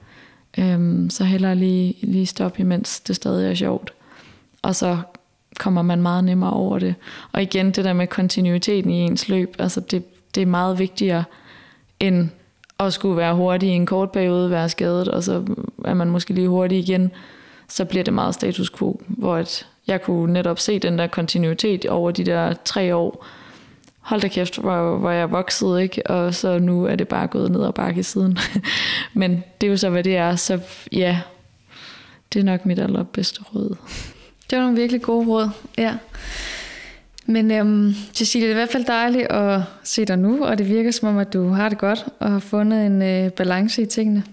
[0.57, 3.93] Øhm, så hellere lige, lige stoppe, imens det stadig er sjovt.
[4.61, 4.97] Og så
[5.59, 6.95] kommer man meget nemmere over det.
[7.31, 10.03] Og igen, det der med kontinuiteten i ens løb, altså det,
[10.35, 11.23] det er meget vigtigere
[11.99, 12.29] end
[12.79, 15.45] at skulle være hurtig i en kort periode, være skadet, og så
[15.85, 17.11] er man måske lige hurtig igen,
[17.67, 21.85] så bliver det meget status quo, hvor et, jeg kunne netop se den der kontinuitet
[21.85, 23.25] over de der tre år.
[23.99, 26.07] Hold da kæft, hvor, hvor jeg voksede, ikke?
[26.07, 28.37] Og så nu er det bare gået ned og bakke siden.
[29.13, 30.35] Men det er jo så, hvad det er.
[30.35, 30.59] Så
[30.91, 31.19] ja,
[32.33, 33.75] det er nok mit allerbedste råd.
[34.49, 35.93] Det var nogle virkelig gode råd, ja.
[37.25, 40.69] Men øhm, Cecilie, det er i hvert fald dejligt at se dig nu, og det
[40.69, 43.85] virker som om, at du har det godt og har fundet en øh, balance i
[43.85, 44.23] tingene.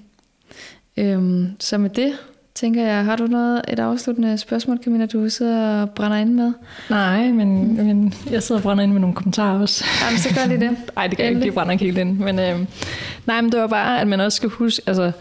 [0.97, 2.19] Øhm, så med det,
[2.57, 6.53] tænker jeg, har du noget, et afsluttende spørgsmål, Camilla, du sidder og brænder ind med?
[6.91, 9.85] Nej, men, men jeg sidder og brænder ind med nogle kommentarer også.
[10.05, 10.77] Jamen, så gør lige det.
[10.97, 12.19] Nej, det gør jeg ikke, det brænder ikke helt ind.
[12.19, 12.59] Men, øh,
[13.27, 15.13] nej, men det var bare, at man også skal huske, altså,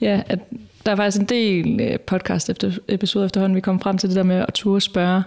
[0.00, 0.38] ja, at
[0.86, 4.16] der er faktisk en del øh, podcast efter, episoder efterhånden, vi kommer frem til det
[4.16, 5.22] der med at turde spørge.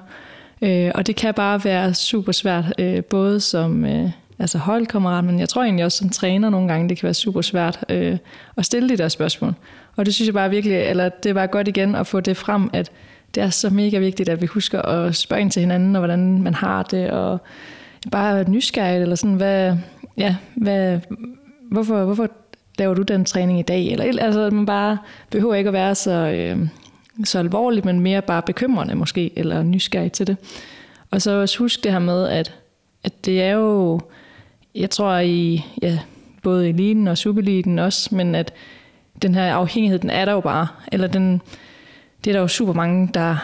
[0.62, 4.10] Øh, og det kan bare være super svært, øh, både som øh,
[4.40, 7.42] altså holdkammerat, men jeg tror egentlig også som træner nogle gange, det kan være super
[7.42, 8.18] svært øh,
[8.58, 9.54] at stille de der spørgsmål.
[9.98, 12.70] Og det synes jeg bare virkelig, eller det var godt igen at få det frem,
[12.74, 12.92] at
[13.36, 16.42] det er så mega vigtigt, at vi husker at spørge ind til hinanden, og hvordan
[16.42, 17.42] man har det, og
[18.12, 19.78] bare være nysgerrig, eller sådan, hvad,
[20.18, 21.00] ja, hvad,
[21.72, 22.30] hvorfor, hvorfor
[22.80, 23.88] laver du den træning i dag?
[23.88, 24.98] Eller, altså, man bare
[25.30, 26.68] behøver ikke at være så, øh,
[27.24, 30.38] så alvorlig, men mere bare bekymrende måske, eller nysgerrig til det.
[31.12, 32.54] Og så også husk det her med, at,
[33.04, 34.00] at det er jo,
[34.76, 36.00] jeg tror i, ja,
[36.44, 38.54] både i eliten og supereliten også, men at
[39.22, 40.68] den her afhængighed, den er der jo bare.
[40.92, 41.42] Eller den,
[42.24, 43.38] det er der jo super mange, der,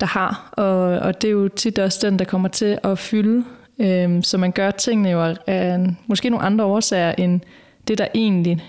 [0.00, 0.52] der har.
[0.52, 3.44] Og, og det er jo tit også den, der kommer til at fylde.
[3.78, 7.40] Øhm, så man gør tingene jo af måske nogle andre årsager, end
[7.88, 8.64] det, der egentlig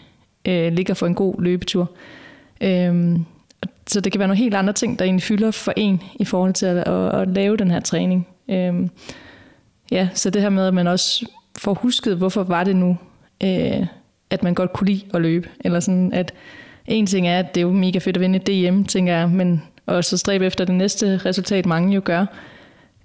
[0.47, 1.91] øh, ligger for en god løbetur.
[2.62, 3.26] Øhm,
[3.88, 6.53] så det kan være nogle helt andre ting, der egentlig fylder for en i forhold
[6.53, 8.28] til at, at, at lave den her træning.
[8.49, 8.89] Øhm,
[9.91, 11.26] ja, så det her med, at man også
[11.57, 12.97] får husket, hvorfor var det nu,
[13.43, 13.86] øh,
[14.32, 15.49] at man godt kunne lide at løbe.
[15.65, 16.34] Eller sådan, at
[16.88, 19.61] en ting er, at det er jo mega fedt at vinde DM, tænker jeg, men
[19.86, 22.25] og så stræbe efter det næste resultat, mange jo gør.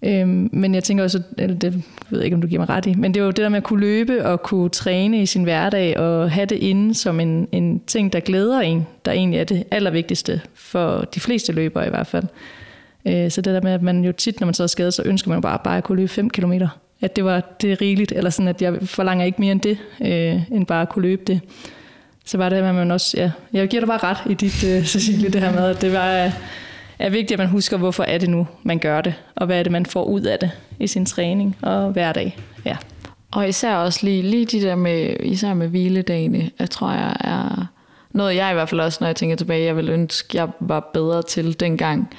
[0.02, 1.74] Øhm, men jeg tænker også, eller det
[2.10, 3.48] ved jeg ikke, om du giver mig ret i, men det er jo det der
[3.48, 7.20] med at kunne løbe og kunne træne i sin hverdag og have det inde som
[7.20, 11.86] en, en ting, der glæder en, der egentlig er det allervigtigste for de fleste løbere
[11.86, 12.24] i hvert fald.
[13.06, 15.02] Øh, så det der med, at man jo tit, når man så er skadet, så
[15.04, 16.68] ønsker man bare, bare at kunne løbe 5 kilometer
[17.00, 19.78] at det var det er rigeligt, eller sådan, at jeg forlanger ikke mere end det,
[20.00, 21.40] øh, end bare at kunne løbe det.
[22.24, 24.84] Så var det, at man også, ja, jeg giver dig bare ret i dit, øh,
[24.92, 26.32] Cecilie, det her med, at det var, øh,
[26.98, 29.62] er vigtigt, at man husker, hvorfor er det nu, man gør det, og hvad er
[29.62, 32.38] det, man får ud af det i sin træning og hverdag.
[32.64, 32.76] Ja.
[33.30, 37.66] Og især også lige, lige de der med, især med hviledagene, jeg tror jeg er
[38.10, 40.90] noget, jeg i hvert fald også, når jeg tænker tilbage, jeg vil ønske, jeg var
[40.94, 42.14] bedre til dengang.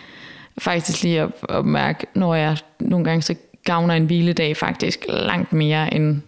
[0.58, 3.36] Faktisk lige at, at mærke, når jeg nogle gange så
[3.68, 6.22] gavner en hviledag faktisk langt mere end,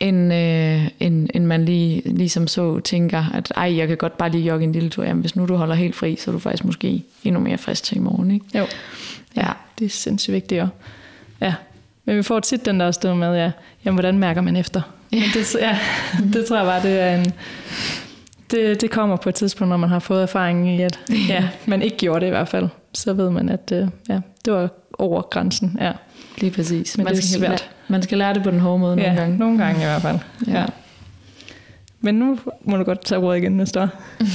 [0.00, 4.30] end, øh, end, end man lige, ligesom så tænker, at ej, jeg kan godt bare
[4.30, 5.04] lige jogge en lille tur.
[5.04, 7.84] Jamen, hvis nu du holder helt fri, så er du faktisk måske endnu mere frisk
[7.84, 8.30] til i morgen.
[8.30, 8.46] Ikke?
[8.54, 8.66] Jo.
[9.36, 9.48] Ja.
[9.78, 10.72] Det er sindssygt vigtigt også.
[11.40, 11.54] Ja.
[12.04, 13.50] Men vi får tit den der stå med, ja,
[13.84, 14.82] jamen, hvordan mærker man efter?
[15.12, 15.20] Ja.
[15.20, 15.78] Men det, ja,
[16.32, 17.32] det tror jeg bare, det er en...
[18.50, 21.82] Det, det kommer på et tidspunkt, når man har fået erfaring i, at ja, man
[21.82, 22.68] ikke gjorde det i hvert fald.
[22.94, 24.68] Så ved man, at øh, ja, det var
[24.98, 25.76] over grænsen.
[25.80, 25.92] Ja,
[26.38, 26.96] Lige præcis.
[26.96, 27.58] Men man, det er skal, lære,
[27.88, 29.38] man skal lære det på den hårde måde nogle ja gange.
[29.38, 30.18] nogle gange i hvert fald.
[30.46, 30.60] Ja.
[30.60, 30.66] Ja.
[32.00, 33.88] Men nu må du godt tage ordet igen næste år.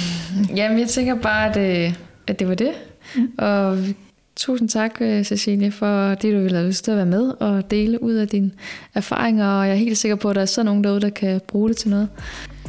[0.58, 1.94] Jamen, jeg tænker bare, at, øh,
[2.28, 2.72] at det var det.
[3.16, 3.32] Mm.
[3.38, 3.78] Og
[4.36, 7.72] tusind tak, øh, Cecilie, for det, du ville have lyst til at være med og
[7.72, 8.52] dele ud af dine
[8.96, 9.48] erfaringer.
[9.48, 11.70] Og jeg er helt sikker på, at der er så nogen derude, der kan bruge
[11.70, 12.08] det til noget.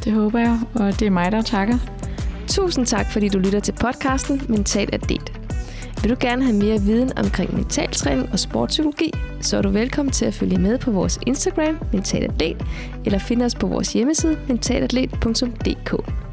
[0.03, 1.77] Det håber jeg, og det er mig, der takker.
[2.47, 5.40] Tusind tak, fordi du lytter til podcasten Mental Atlet.
[6.01, 10.25] Vil du gerne have mere viden omkring mentaltræning og sportspsykologi, så er du velkommen til
[10.25, 12.65] at følge med på vores Instagram, Mental Atlet,
[13.05, 16.30] eller finde os på vores hjemmeside, mentalatlet.dk.